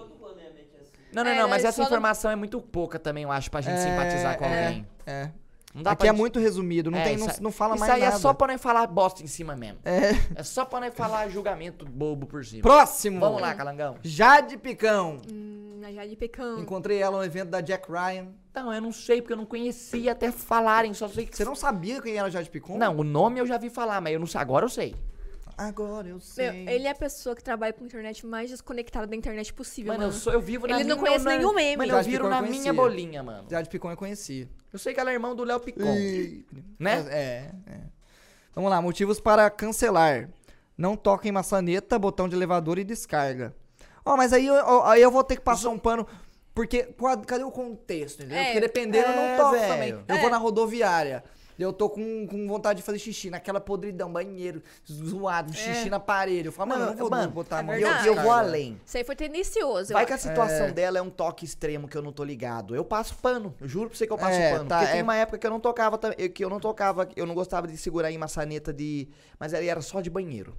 [1.14, 3.30] Não, não, É, não, mas é essa só no- informação é muito pouca também, eu
[3.30, 4.86] acho, pra gente simpatizar com é, alguém.
[5.06, 5.30] É.
[5.74, 7.50] Não dá Aqui pra é gente- muito resumido, não, É, tem, não, isso aí- não
[7.50, 8.14] fala isso mais aí nada.
[8.14, 9.78] é só pra nós falar bosta em cima mesmo.
[9.84, 10.10] É.
[10.36, 12.62] É só pra nós falar julgamento bobo por cima.
[12.62, 13.18] Próximo.
[13.18, 13.96] Vamos lá, Calangão.
[14.02, 15.20] Jade Picão.
[15.32, 16.60] Hum, a Jade Pecão.
[16.60, 18.28] Encontrei ela no evento da Jack Ryan.
[18.54, 21.36] Não, eu não sei, porque eu não conhecia até falarem, só sei que...
[21.36, 22.78] Você não sabia quem era Jade Picon?
[22.78, 24.40] Não, o nome eu já vi falar, mas eu não sei.
[24.40, 24.94] Agora eu sei.
[25.56, 26.66] Agora eu Meu, sei.
[26.68, 30.04] ele é a pessoa que trabalha com a internet mais desconectada da internet possível, Mano,
[30.06, 30.14] mano.
[30.14, 31.76] eu, sou, eu vivo na Ele não conhece na- nenhum meme.
[31.76, 32.60] Mano, eu Jade viro Picon eu na conhecia.
[32.60, 33.46] minha bolinha, mano.
[33.50, 34.48] Jade Picon eu conheci.
[34.72, 35.82] Eu sei que ela é irmão do Léo Picon.
[35.94, 36.44] E-
[36.78, 37.06] Né?
[37.10, 37.80] É, é.
[38.54, 40.28] Vamos lá, motivos para cancelar.
[40.76, 43.54] Não toca em maçaneta, botão de elevador e descarga.
[44.04, 46.06] Ó, mas aí, eu- aí eu vou ter que passar um pano.
[46.52, 46.88] Porque
[47.26, 48.20] cadê o contexto?
[48.20, 48.38] Entendeu?
[48.38, 49.72] É, porque dependendo, eu é, não toco velho.
[49.72, 49.90] também.
[50.08, 50.20] Eu É.
[50.20, 51.24] vou na rodoviária.
[51.58, 56.46] Eu tô com, com vontade de fazer xixi naquela podridão, banheiro, zoado, xixi na parede.
[56.46, 57.76] Eu falo, mano, eu não vou Mano, botar a é mão.
[57.78, 58.80] E eu, eu vou além.
[58.84, 59.92] Isso aí foi tendencioso.
[59.92, 62.74] eu Vai que a situação dela é um toque extremo que eu não tô ligado.
[62.74, 63.54] Eu passo pano.
[63.60, 64.68] Eu juro pra você que eu passo É, pano.
[64.68, 67.08] tá, Porque é- tem uma época que eu não tocava, tam- que eu não tocava,
[67.14, 69.08] eu não gostava de segurar em maçaneta de.
[69.38, 70.56] Mas aí era só de banheiro.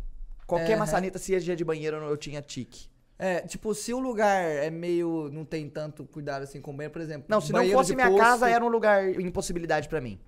[0.48, 2.88] Qualquer maçaneta, se ia de banheiro, eu tinha tique.
[3.18, 5.30] É, tipo, se o lugar é meio.
[5.32, 7.26] não tem tanto cuidado assim com o banheiro, por exemplo.
[7.30, 10.20] Não, se não fosse minha posto- casa, era um lugar impossibilidade pra mim.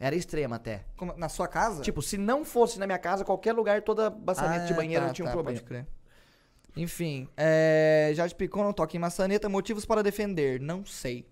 [0.00, 0.84] Era extrema até.
[0.96, 1.82] Como- Na sua casa?
[1.82, 5.12] Tipo, se não fosse na minha casa, qualquer lugar, toda maçaneta de Ah, banheiro tá,
[5.12, 5.58] tinha um tá, problema.
[5.58, 5.86] Pode crer.
[6.76, 9.48] Enfim, é, Jade Picon não toca em maçaneta.
[9.48, 10.60] Motivos para defender?
[10.60, 11.26] Não sei.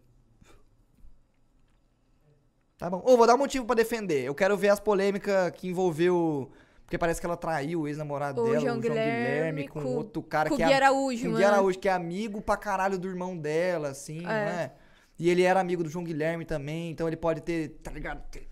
[2.78, 3.00] Tá bom.
[3.04, 4.24] Ô, vou dar um motivo pra defender.
[4.24, 6.50] Eu quero ver as polêmicas que envolveu.
[6.84, 9.94] Porque parece que ela traiu o ex-namorado dela, João o João Guilherme, Guilherme com, com-
[9.96, 10.76] outro cara com o que Gui é.
[10.76, 11.36] Araújo, com mano.
[11.38, 14.70] Gui Araújo, que é amigo pra caralho do irmão dela, assim, é?
[15.18, 18.22] E ele era amigo do João Guilherme também, então ele pode ter, tá ligado?
[18.30, 18.46] Ter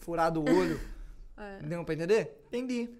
[0.00, 0.80] Furado o olho.
[1.42, 1.62] É.
[1.62, 2.38] Deu pra entender?
[2.48, 2.90] Entendi.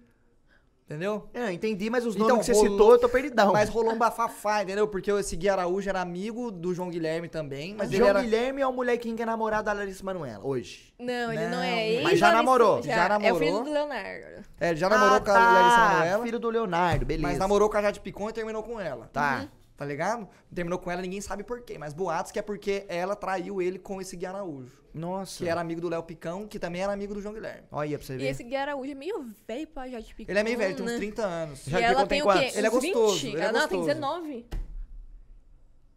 [0.85, 1.29] Entendeu?
[1.31, 3.53] É, entendi, mas os Então, nomes que você rolou- citou, eu tô perdidão.
[3.53, 4.87] Mas rolou um bafafá, entendeu?
[4.87, 8.21] Porque esse Gui Araújo era amigo do João Guilherme também, mas ele João era...
[8.23, 10.91] Guilherme é o molequinho que é namorado da Larissa Manoela, hoje.
[10.99, 11.87] Não, ele não, Não, é.
[11.87, 13.39] Ele mas já Larissa- namorou, já É o namorou.
[13.39, 14.45] filho do Leonardo.
[14.59, 17.27] É, ele já namorou Ah, com a Larissa Manoela, Filho do Leonardo, beleza.
[17.27, 19.07] mas namorou com a Jade Picon e terminou com ela.
[19.13, 19.47] Tá.
[19.81, 20.29] Tá ligado?
[20.53, 23.79] Terminou com ela, ninguém sabe por quê, mas boatos que é porque ela traiu ele
[23.79, 25.39] com esse Gui Araújo, Nossa.
[25.43, 27.63] que era amigo do Léo Picão, que também era amigo do João Guilherme.
[27.71, 28.27] Olha pra você E ver.
[28.27, 30.31] esse Gui Araújo é meio velho pra Jade Picon.
[30.31, 30.97] Ele é meio velho, tem uns né?
[30.97, 31.63] 30 anos.
[31.65, 32.57] Já e Jade ela Picon tem tem o quê?
[32.59, 33.33] Ele é gostoso, 20?
[33.33, 33.87] ele é Ah, não, tem gostoso.
[33.99, 34.45] 19.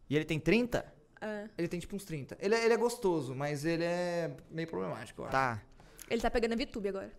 [0.09, 0.95] E ele tem 30?
[1.20, 1.49] É.
[1.59, 2.39] Ele tem tipo uns 30.
[2.41, 5.32] Ele, é- ele é gostoso, mas ele é meio problemático, eu acho.
[5.32, 5.61] Tá.
[6.09, 7.12] Ele tá pegando a VTube agora.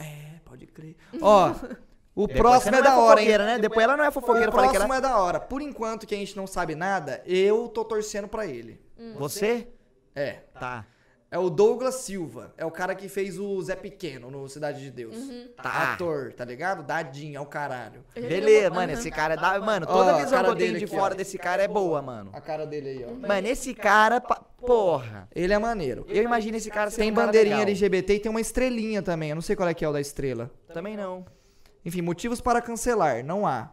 [0.00, 0.96] É, pode crer.
[1.20, 1.54] Ó,
[2.14, 3.38] o Depois próximo é não da hora, hein?
[3.38, 3.58] né?
[3.58, 4.96] Depois ela não é fofoqueira, O próximo ela...
[4.96, 5.40] é da hora.
[5.40, 8.80] Por enquanto que a gente não sabe nada, eu tô torcendo pra ele.
[9.16, 9.68] Você?
[10.14, 10.40] É.
[10.58, 10.86] Tá.
[11.30, 12.52] É o Douglas Silva.
[12.58, 15.16] É o cara que fez o Zé Pequeno no Cidade de Deus.
[15.56, 15.94] Tá.
[15.94, 16.82] Ator, tá ligado?
[16.82, 18.04] Dadinho, é o caralho.
[18.14, 19.00] Vi Beleza, mano, Aham.
[19.00, 19.58] esse cara dá...
[19.58, 21.16] Mano, Ó, toda a visão que eu tenho de aqui, fora ó.
[21.16, 22.30] desse cara é boa, mano.
[22.34, 23.26] A cara dele aí, ó.
[23.26, 24.20] Mano, esse cara...
[24.20, 25.26] pa- Porra.
[25.34, 26.04] Ele é maneiro.
[26.06, 27.70] Eu imagino esse cara sendo Tem um cara bandeirinha legal.
[27.70, 29.30] LGBT e tem uma estrelinha também.
[29.30, 30.50] Eu não sei qual é que é o da estrela.
[30.72, 31.24] Também não.
[31.84, 33.70] Enfim, motivos para cancelar, não há.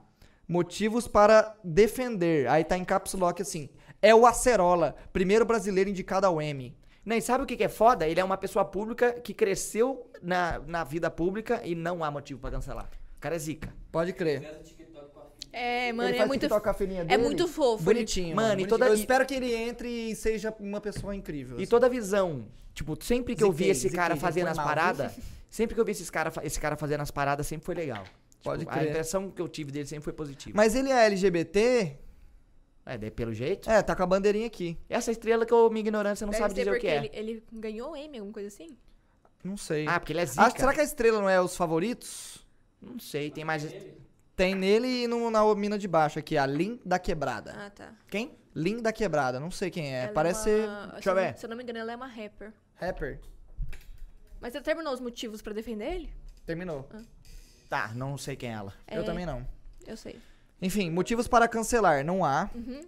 [0.47, 2.47] Motivos para defender.
[2.47, 3.69] Aí tá em caps lock assim.
[4.01, 6.75] É o Acerola, primeiro brasileiro indicado ao Emmy.
[7.05, 8.07] Não, e sabe o que que é foda?
[8.07, 12.39] Ele é uma pessoa pública que cresceu na, na vida pública e não há motivo
[12.39, 12.89] pra cancelar.
[13.17, 13.73] O cara é zica.
[13.91, 14.41] Pode crer.
[15.51, 16.41] É, mano, ele é muito.
[16.41, 17.83] TikTok com a filhinha é muito fofo.
[17.83, 18.35] Bonitinho.
[18.35, 21.57] Mano, Mano, e toda- Eu espero que ele entre e seja uma pessoa incrível.
[21.59, 21.69] E assim.
[21.69, 25.11] toda visão, tipo, sempre que eu vi Ziquei, esse cara ziquei, fazendo foi as paradas,
[25.49, 28.03] sempre que eu vi esses cara, esse cara fazendo as paradas, sempre foi legal.
[28.43, 28.89] Pode Tipo, A crer.
[28.89, 30.55] impressão que eu tive dele sempre foi positiva.
[30.55, 31.97] Mas ele é LGBT?
[32.85, 33.69] É, daí pelo jeito.
[33.69, 34.77] É, tá com a bandeirinha aqui.
[34.89, 36.95] Essa estrela que eu, minha ignorância, não Deve sabe dizer o que é.
[36.97, 38.77] ele, ele ganhou o Emmy, alguma coisa assim?
[39.43, 39.85] Não sei.
[39.87, 40.43] Ah, porque ele é zica.
[40.45, 42.45] Ah, será que a estrela não é os favoritos?
[42.81, 43.67] Não sei, tem mais...
[44.35, 47.53] Tem nele e no, na mina de baixo aqui, a Lin da Quebrada.
[47.57, 47.93] Ah, tá.
[48.07, 48.37] Quem?
[48.55, 50.03] Lin da Quebrada, não sei quem é.
[50.05, 51.37] Ela Parece ser uma- Deixa se eu não- ver.
[51.37, 52.53] Se eu não me engano, ela é uma rapper.
[52.75, 53.19] rapper.
[54.41, 56.09] Mas você terminou os motivos pra defender ele?
[56.45, 56.87] Terminou.
[57.69, 58.73] Tá, não sei quem é ela.
[58.89, 59.45] Eu É, também não.
[59.85, 60.19] Eu sei.
[60.61, 62.49] Enfim, motivos para cancelar, não há.
[62.55, 62.81] Uhum.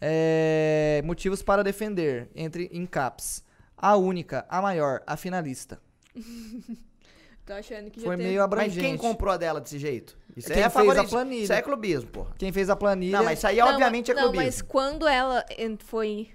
[0.00, 3.44] É, motivos para defender, entre em caps.
[3.76, 5.80] A única, a maior, a finalista.
[7.46, 8.80] Tô achando que já Foi teve- meio Mas abrangente.
[8.80, 10.16] quem comprou a dela desse jeito?
[10.36, 11.42] Isso Quem é fez a planilha.
[11.42, 12.32] Isso é clubismo, porra.
[12.38, 13.18] Quem fez a planilha...
[13.18, 14.44] Não, mas isso aí Não, obviamente é Não, clubismo.
[14.46, 15.44] mas quando ela
[15.80, 16.30] foi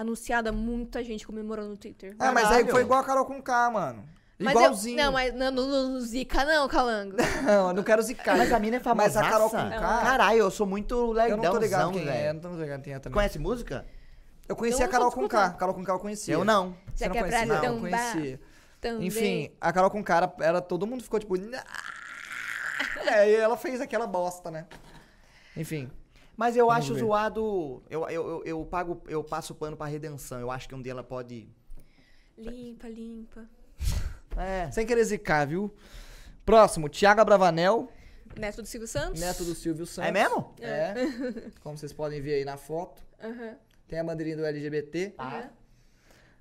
[0.00, 2.14] anunciada, muita gente comemorou no Twitter.
[2.18, 4.08] Ah, mas aí foi igual a Carol com K, mano.
[4.38, 4.96] Mas eu- Igualzinho.
[4.96, 7.16] não, mas não, no, no- no Zika não, Calango.
[7.42, 8.36] Não, eu não quero zicar.
[8.38, 9.02] Mas a mina é famosa.
[9.08, 9.70] Mas a Carol com K...
[9.80, 12.82] Caralho, eu sou muito Eu lerdãozão, não tô ligado quem é, eu não tô ligado
[12.82, 13.14] quem é também.
[13.14, 13.84] Conhece música?
[14.48, 15.50] Eu conhecia Não a Carol com K.
[15.50, 16.34] Carol com K eu conhecia.
[16.34, 16.76] Eu não.
[16.94, 17.46] Você Já não é pra conhecia?
[17.56, 18.40] não eu conhecia.
[18.80, 19.06] Também.
[19.08, 21.34] Enfim, a Carol com cara, era, todo mundo ficou tipo.
[23.06, 24.66] É, e ela fez aquela bosta, né?
[25.56, 25.90] Enfim.
[26.38, 27.00] Mas eu Vamos acho ver.
[27.00, 27.82] zoado.
[27.90, 30.38] Eu, eu, eu, eu pago, eu passo pano pra redenção.
[30.38, 31.48] Eu acho que um dia ela pode.
[32.38, 33.44] Limpa, limpa.
[34.36, 34.70] É.
[34.70, 35.74] Sem querer zicar, viu?
[36.46, 37.90] Próximo, Thiago Bravanel,
[38.38, 39.18] Neto do Silvio Santos.
[39.20, 40.08] neto do Silvio Santos.
[40.08, 40.54] É mesmo?
[40.60, 40.94] É.
[41.60, 43.02] Como vocês podem ver aí na foto.
[43.20, 43.56] Aham.
[43.88, 45.14] Tem a bandeirinha do LGBT.
[45.18, 45.50] aham.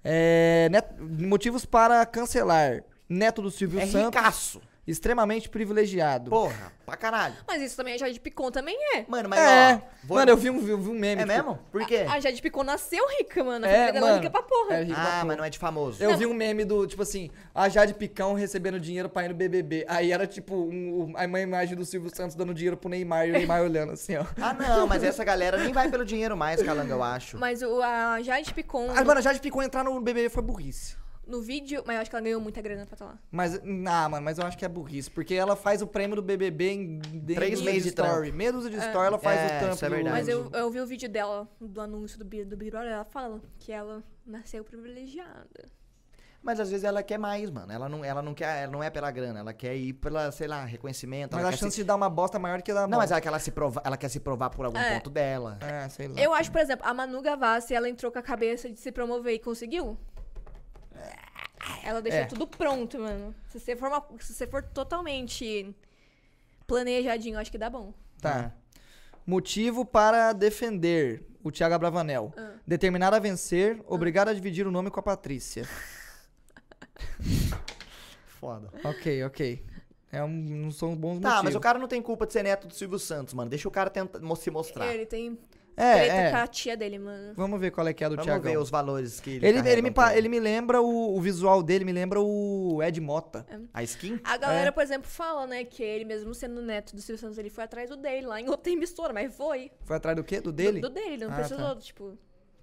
[0.04, 2.84] É, net- motivos para cancelar.
[3.10, 4.62] Neto do Silvio É Santos, ricaço.
[4.88, 6.30] Extremamente privilegiado.
[6.32, 7.36] Porra, pra caralho.
[7.46, 9.06] Mas isso também a Jade Picon também é.
[9.08, 9.76] Mano, mas é.
[9.76, 9.82] ó.
[10.08, 11.22] vou- Mano, eu vi um, vi um meme.
[11.22, 11.60] É tipo, mesmo?
[11.72, 12.06] Por quê?
[12.10, 13.66] A Jade Picon nasceu rica, mano.
[13.66, 14.76] A É, família dela é rica pra porra.
[14.76, 15.26] É rico pra Ah, porra.
[15.26, 16.02] mas não é de famoso.
[16.04, 19.36] Eu vi um meme do, tipo assim, a Jade Picão recebendo dinheiro pra ir no
[19.36, 19.86] BBB.
[19.90, 23.32] Aí era tipo um, um- uma imagem do Silvio Santos dando dinheiro pro Neymar e
[23.32, 24.26] o Neymar olhando assim, ó.
[24.42, 27.38] Ah, não, mas essa galera nem vai pelo dinheiro mais, Calanga, eu acho.
[27.38, 30.96] Mas o, a Jade Picon, Ah, mano, a Jade Picão entrar no BBB foi burrice.
[31.28, 31.84] No vídeo...
[31.86, 33.20] Mas eu acho que ela ganhou muita grana pra estar lá.
[33.32, 35.10] Mas, ah, mano, mas eu acho que é burrice.
[35.12, 37.00] Porque ela faz o prêmio do BBB em
[37.36, 38.32] Três meses de story.
[38.32, 40.16] Meia dúzia de story, ela faz É, o trampo isso é verdade.
[40.16, 43.42] Mas eu, eu vi o vídeo dela, do anúncio do, do Big Brother, ela fala
[43.60, 45.78] que ela nasceu privilegiada.
[46.42, 47.72] Mas às vezes ela quer mais, mano.
[47.74, 50.48] Ela não, ela não quer, ela não é pela grana, ela quer ir pela, sei
[50.48, 51.34] lá, reconhecimento.
[51.34, 51.82] Mas ela a quer chance se...
[51.82, 53.16] de dar uma bosta é maior que dar Não, mas bosta.
[53.16, 54.94] ela, quer ela, se provar, ela quer se provar por algum É.
[54.94, 55.58] ponto dela.
[55.62, 56.18] É, sei lá.
[56.18, 59.34] Eu acho, por exemplo, a Manu Gavassi, ela entrou com a cabeça de se promover
[59.34, 59.98] e conseguiu.
[61.88, 62.26] Ela deixou É.
[62.26, 63.34] tudo pronto, mano.
[63.48, 65.74] Se você for, uma- se você for totalmente
[66.68, 67.94] planejadinho, acho que dá bom.
[68.22, 68.52] Tá.
[69.26, 72.34] Motivo para defender o Thiago Abravanel.
[72.36, 72.56] Ah.
[72.68, 75.66] Determinado a vencer, obrigado a dividir o nome com a Patrícia.
[78.40, 78.70] Foda.
[78.84, 79.66] ok, ok.
[80.12, 81.44] É um, não são bons Tá, motivos.
[81.46, 83.50] mas o cara não tem culpa de ser neto do Silvio Santos, mano.
[83.50, 84.94] Deixa o cara tenta se mostrar.
[84.94, 85.38] Ele tem
[85.80, 86.32] É, treta é.
[86.32, 87.34] com a tia dele, mano.
[87.36, 88.44] Vamos ver qual é que é do Vamos Thiago.
[88.44, 91.62] ver os valores que ele Ele, ele, me, pa- ele me lembra o, o visual
[91.62, 93.46] dele, me lembra o Ed Mota.
[93.74, 94.20] A skin?
[94.24, 94.72] A galera, É.
[94.72, 97.90] por exemplo, fala, né, que ele, mesmo sendo neto do Silvio Santos, ele foi atrás
[97.92, 99.70] do dele lá em outra emissora, mas foi.
[99.86, 100.42] Foi atrás do quê?
[100.42, 100.82] Do dele?
[100.82, 101.76] Do, do dele, não Ah, precisou, tá.
[101.76, 102.18] tipo,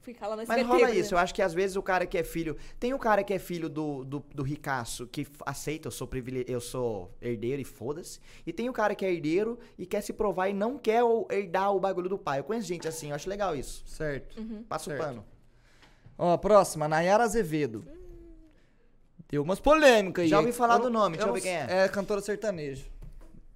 [0.05, 0.94] ficar lá na Mas rola né?
[0.96, 2.57] isso, eu acho que às vezes o cara que é filho.
[2.78, 6.44] Tem o cara que é filho do, do, do ricaço, que aceita, eu sou privile...
[6.48, 8.20] eu sou herdeiro e foda-se.
[8.46, 11.26] E tem o cara que é herdeiro e quer se provar e não quer o-
[11.30, 12.38] herdar o bagulho do pai.
[12.40, 13.82] Eu conheço gente assim, eu acho legal isso.
[13.86, 14.38] Certo.
[14.40, 14.62] Uhum.
[14.68, 15.05] Passa o Certo.
[15.07, 15.24] pano.
[16.16, 17.84] Ó, próxima, Nayara Azevedo.
[19.28, 20.28] Deu umas polêmicas aí.
[20.28, 21.84] Já ouvi falar Eu do nome, deixa eu ver quem é.
[21.84, 22.84] É cantora sertaneja.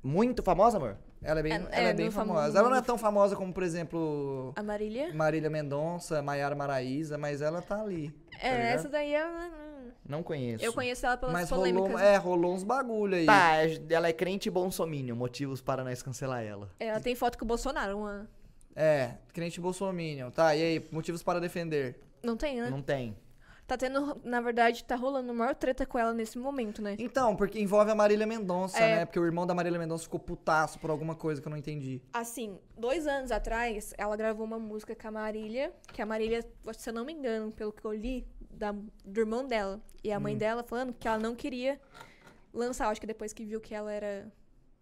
[0.03, 0.97] Muito famosa, amor?
[1.23, 2.41] Ela é bem, É, ela é, é bem famosa.
[2.41, 2.59] famosa.
[2.59, 5.13] Ela não é tão famosa como, por exemplo, A Marília?
[5.13, 8.11] Marília Mendonça, Maiara Maraíza, mas ela tá ali.
[8.31, 8.65] tá É, ligado?
[8.79, 9.27] essa daí eu,
[10.09, 10.65] Não conheço.
[10.65, 11.89] eu conheço ela pelas Mas polêmicas.
[11.91, 13.27] rolou, é, rolou uns bagulho aí.
[13.27, 15.17] Tá, é- ela é crente e bolsominion.
[15.17, 16.71] Motivos para nós cancelar ela.
[16.79, 18.29] Ela tem foto com o Bolsonaro, uma...
[18.77, 20.31] É, crente bolsominion.
[20.31, 21.99] Tá, e aí, motivos para defender.
[22.23, 22.71] Não tem, né?
[22.71, 23.17] Não tem.
[23.69, 26.97] Tá tendo, na verdade, tá rolando maior treta com ela nesse momento, né?
[26.99, 28.97] Então, porque envolve a Marília Mendonça, É.
[28.97, 29.05] né?
[29.05, 32.01] Porque o irmão da Marília Mendonça ficou putaço por alguma coisa que eu não entendi.
[32.15, 36.41] Assim, dois anos atrás, ela gravou uma música com a Marília, que a Marília,
[36.73, 38.73] se eu não me engano, pelo que eu li, da,
[39.05, 39.79] do irmão dela.
[40.03, 40.39] E a mãe Hum.
[40.39, 41.79] dela falando que ela não queria
[42.55, 42.89] lançar.
[42.89, 44.33] Acho que depois que viu que ela era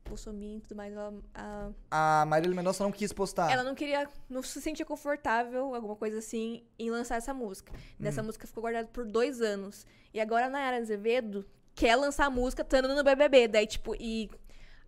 [0.09, 3.50] bolsominion e tudo mais, ela, a- A Marília Mendonça não quis postar.
[3.50, 7.72] ela não queria, não se sentia confortável, alguma coisa assim, em lançar essa música.
[7.98, 8.26] Dessa Hum.
[8.26, 9.86] música ficou guardada por dois anos.
[10.12, 11.44] E agora a Nayara Azevedo
[11.74, 13.48] quer lançar a música estando no BBB.
[13.48, 14.30] Daí, tipo, e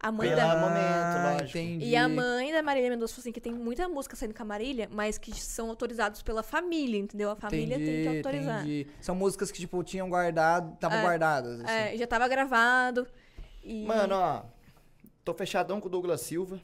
[0.01, 0.61] a mãe Pela da...
[0.61, 1.59] momento, lógico.
[1.59, 1.85] Ah, Entendi.
[1.87, 4.47] E a mãe da Marília Mendonça falou assim que tem muita música saindo com a
[4.47, 7.31] Marília, mas que são autorizados pela família, entendeu?
[7.31, 8.61] A família tem que Entendi, autorizar.
[8.61, 8.87] entendi.
[9.01, 11.61] São músicas que, tipo, tinham guardado, estavam É, guardadas.
[11.61, 11.73] assim.
[11.73, 13.07] É, já tava gravado.
[13.63, 13.85] E...
[13.85, 14.43] Mano, ó.
[15.29, 16.59] Tô fechadão com o Douglas Silva.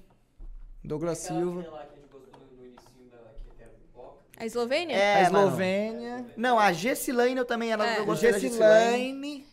[0.82, 1.66] Douglas Silva.
[4.38, 4.96] A Eslovênia?
[4.96, 5.22] É, a.
[5.24, 6.26] Eslovênia.
[6.34, 7.98] Não, a Gessilane eu também, ela É.
[7.98, 9.44] eu gostei da Gessilane.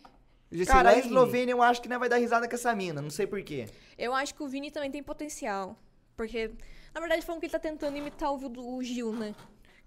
[0.49, 0.65] Gessilane.
[0.65, 0.97] Cara, a.
[0.97, 3.67] Eslovênia eu acho que não vai dar risada com essa mina, não sei porquê.
[3.97, 5.75] Eu acho que o Vini também tem potencial.
[6.15, 6.49] Porque,
[6.93, 9.35] na verdade, falam que ele tá tentando imitar o Gil, né?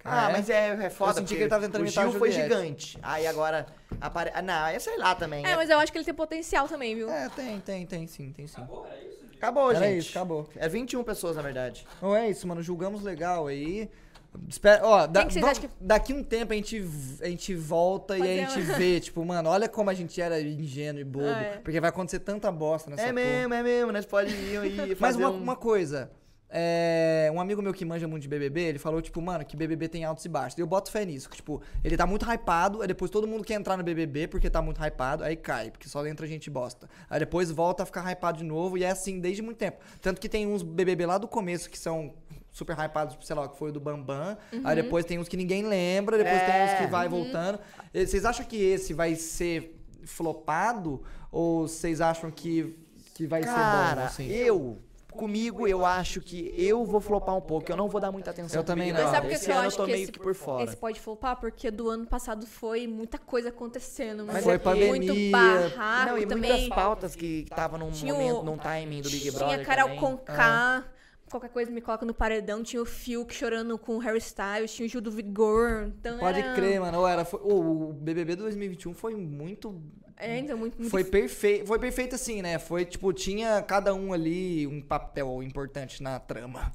[0.05, 0.32] Ah, é?
[0.32, 1.12] mas é, é foda.
[1.12, 2.98] Eu senti que ele tava tentando o imitar Gil a foi gigante.
[3.02, 3.66] Aí agora.
[4.00, 4.30] Apare...
[4.34, 5.44] Ah, não, é sei lá também.
[5.46, 7.11] É, É, mas eu acho que ele tem potencial também, viu?
[7.11, 8.62] É, tem, tem, tem sim, tem sim.
[9.36, 9.98] Acabou, Era gente.
[9.98, 10.48] isso, acabou.
[10.57, 11.86] É 21 pessoas, na verdade.
[12.00, 12.62] Não é isso, mano.
[12.62, 13.90] Julgamos legal aí.
[14.48, 16.84] Espera, ó, da- vamos- que- daqui um tempo a gente,
[17.22, 20.40] a gente volta e a gente uma- vê, tipo, mano, olha como a gente era
[20.40, 21.26] ingênuo e bobo.
[21.26, 21.57] Ah, é.
[21.62, 23.14] Porque vai acontecer tanta bosta nessa é porra.
[23.24, 23.92] mesmo, é mesmo.
[23.92, 25.36] Nós podemos ir e Mas fazer uma, um...
[25.40, 26.11] uma coisa.
[26.57, 29.88] É, um amigo meu que manja muito de BBB, ele falou, tipo, mano, que BBB
[29.88, 30.57] tem altos e baixos.
[30.57, 31.28] E eu boto fé nisso.
[31.28, 34.48] que, tipo, ele tá muito hypado, aí depois todo mundo quer entrar no BBB porque
[34.48, 36.88] tá muito hypado, aí cai, porque só entra gente bosta.
[37.11, 39.78] Aí depois volta a ficar hypado de novo, e é assim desde muito tempo.
[40.00, 42.14] Tanto que tem uns BBB lá do começo que são
[42.52, 44.38] super hypados, sei lá, que foi o do Bambam.
[44.52, 44.61] Uhum.
[44.62, 46.86] Aí depois tem uns que ninguém lembra, depois tem uns que É.
[46.86, 47.59] vai voltando.
[47.92, 51.02] E Vocês acham que esse vai ser flopado?
[51.32, 52.78] Ou vocês acham que,
[53.12, 54.28] que vai ser bom, Cara, assim?
[54.28, 54.78] eu,
[55.14, 57.70] comigo, eu acho que eu vou flopar um pouco.
[57.70, 58.60] Eu não vou dar muita atenção.
[58.60, 59.00] Eu também não.
[59.02, 60.64] Mas sabe Esse que eu ano acho eu tô que meio esse, que por fora.
[60.64, 61.40] esse pode flopar?
[61.40, 64.24] Porque do ano passado foi muita coisa acontecendo.
[64.26, 64.88] Mas Foi é pandemia.
[65.12, 66.50] muito barraco Não, e também.
[66.50, 70.00] muitas pautas que estavam num Tinha momento, num timing do Big Brother Tinha Carol também.
[70.00, 70.84] Conká,
[71.30, 72.62] qualquer coisa me coloca no paredão.
[72.62, 75.92] Tinha o Fiuk chorando com o Harry Styles, tinha o Gil do Vigor.
[75.98, 76.54] Então Pode era...
[76.54, 77.06] crer, mano.
[77.06, 79.80] Era, foi- o o BBB 2021 foi muito
[80.16, 82.58] É, então, muito, muito Foi perfeito, foi perfeito assim, né?
[82.58, 86.72] Foi tipo, tinha cada um ali um papel importante na trama.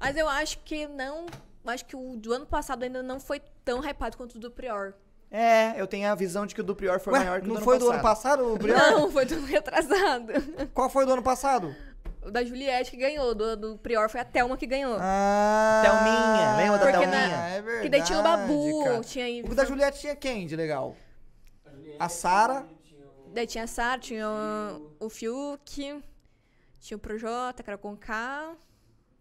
[0.00, 1.26] Mas eu acho que não.
[1.66, 4.92] Acho que o do ano passado ainda não foi tão hypado quanto o do Prior.
[5.30, 7.48] É, eu tenho a visão de que o do Prior foi Ué, maior que o
[7.48, 7.94] não do ano foi do passado.
[7.94, 8.76] ano passado, o Prior?
[8.76, 10.32] Não, foi do ano retrasado.
[10.74, 11.74] Qual foi do ano passado?
[12.22, 14.96] O da Juliette que ganhou, do, do Prior foi a Thelma que ganhou.
[15.00, 17.28] Ah, Thelminha, lembra da Porque Thelminha?
[17.36, 19.00] na- É verdade, que daí tinha o Babu, cara.
[19.00, 20.96] tinha aí- O da Juliette tinha quem de legal?
[21.98, 22.66] A Sara.
[23.32, 26.00] Daí tinha a Sarah, tinha o, o Fiuk,
[26.80, 28.54] tinha o Projota, Carol Conká.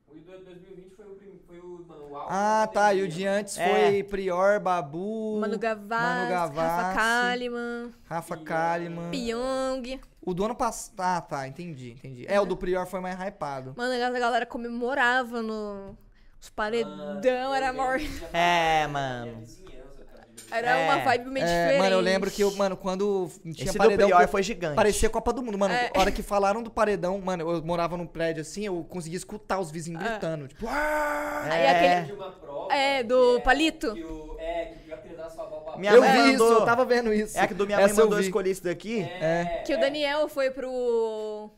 [0.08, 2.94] O de 2020 foi o, foi o, mano, o auge Ah, tá.
[2.94, 3.68] E o de antes É.
[3.68, 9.10] foi Prior, Babu, Manu Gavassi, Manu Rafa Gavassi, Kalimann, Rafa Kalimann.
[9.10, 10.00] Pyong.
[10.22, 10.94] O do ano passado.
[11.00, 11.48] Ah, tá.
[11.48, 12.26] Entendi, entendi.
[12.28, 13.74] É, o do Prior foi mais hypado.
[13.76, 15.98] Mano, a galera comemorava no...
[16.40, 18.00] Os paredão, era maior...
[18.32, 19.44] É, mano.
[20.52, 20.86] Era É.
[20.86, 21.80] uma vibe meio É, diferente.
[21.82, 24.08] mano, eu lembro que, eu, mano, quando tinha Esse do paredão.
[24.08, 24.76] Prior que foi gigante.
[24.76, 25.74] Parecia Copa do Mundo, mano.
[25.74, 25.92] É.
[25.94, 29.60] A hora que falaram do paredão, mano, eu morava num prédio assim, eu conseguia escutar
[29.60, 30.10] os vizinhos É.
[30.10, 30.48] gritando.
[30.48, 31.48] Tipo, ah!
[31.50, 31.98] Aí É.
[32.00, 32.14] aquele...
[32.18, 32.74] Uma prova.
[32.74, 33.94] É, do que palito.
[33.94, 34.84] Que o, é, que.
[35.78, 37.38] Minha eu mãe vi mandou- isso, eu tava vendo isso.
[37.40, 39.02] É que do minha mãe Essa eu mandou escolher isso daqui.
[39.02, 39.80] É, Que o é.
[39.80, 41.50] Daniel foi pro...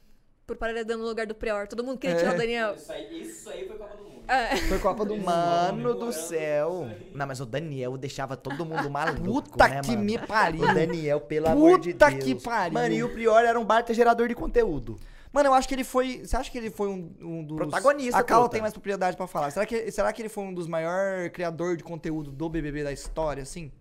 [0.45, 1.67] Pro paredão no lugar do Prior.
[1.67, 2.19] Todo mundo queria É.
[2.19, 2.75] tirar o Daniel.
[2.75, 4.23] Isso aí, isso aí foi Copa do Mundo.
[4.27, 4.57] É.
[4.57, 5.25] Foi Copa do Mundo.
[5.25, 6.87] Mano do céu.
[7.15, 10.03] Não, mas o Daniel deixava todo mundo maluco, Puta né, que mano?
[10.03, 10.61] me pariu.
[10.63, 12.23] O Daniel, pelo amor de Puta Deus.
[12.23, 12.73] que pariu.
[12.73, 14.97] Mano, e o Prior era um baita gerador de conteúdo.
[15.33, 16.19] Mano, eu acho que ele foi.
[16.23, 17.57] Você acha que ele foi um, um dos.
[17.57, 18.53] Protagonista, A Carol puta.
[18.53, 19.49] tem mais propriedade pra falar.
[19.51, 22.93] Será que, será que ele foi um dos maiores criadores de conteúdo do BBB da
[22.93, 23.71] história, assim?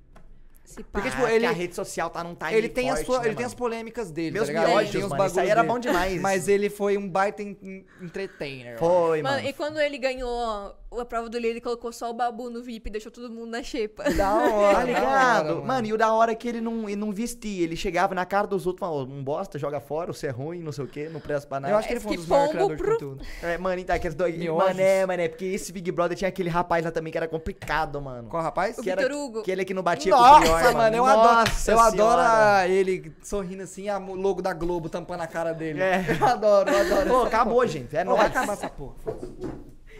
[0.64, 0.88] Se pá.
[1.00, 3.18] Porque, tipo, que ele- a rede social tá num time ele tem, as forte, sua-
[3.18, 3.46] né, ele tem mano?
[3.46, 4.68] as polêmicas dele, Meus tá ligado?
[4.70, 5.72] miojos, Tem os mano, isso aí bagulhos era dele.
[5.72, 6.20] bom demais.
[6.22, 8.78] Mas ele foi um baita en- en- entertainer.
[8.78, 9.48] Foi, Mano, mano.
[9.48, 12.88] e quando ele ganhou a prova do líder, ele colocou só o babu no VIP
[12.88, 14.04] e deixou todo mundo na xepa.
[14.16, 15.50] Da hora, Tá da ligado?
[15.56, 15.86] hora, mano.
[15.86, 17.62] e o da hora é que ele não, ele não vestia.
[17.64, 20.30] Ele chegava na cara dos outros e falava, "Ô, um bosta, joga fora, você é
[20.30, 21.74] ruim, não sei o quê, não presta pra nada.
[21.74, 23.24] Eu acho que ele foi um que dos maiores pombo criadores de pro- conteúdo.
[23.42, 24.34] É, mano, então, aqueles dois.
[24.38, 24.64] Miojos.
[24.68, 28.28] Mané, mané, porque esse Big Brother tinha aquele rapaz lá também que era complicado, mano.
[28.28, 28.78] Qual rapaz?
[28.78, 29.40] O que era Vitor Hugo.
[29.40, 31.34] Aquele que não batia com o Nossa, mano, eu adoro.
[31.40, 35.52] Nossa Eu adoro a- ele sorrindo assim, a o logo da Globo tampando a cara
[35.52, 35.80] dele.
[35.80, 36.05] É.
[36.20, 37.09] Eu adoro, eu adoro.
[37.11, 37.96] Pô, acabou, gente.
[37.96, 38.36] É Não vai nóis.
[38.36, 38.94] acabar essa porra.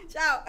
[0.07, 0.43] Tchau.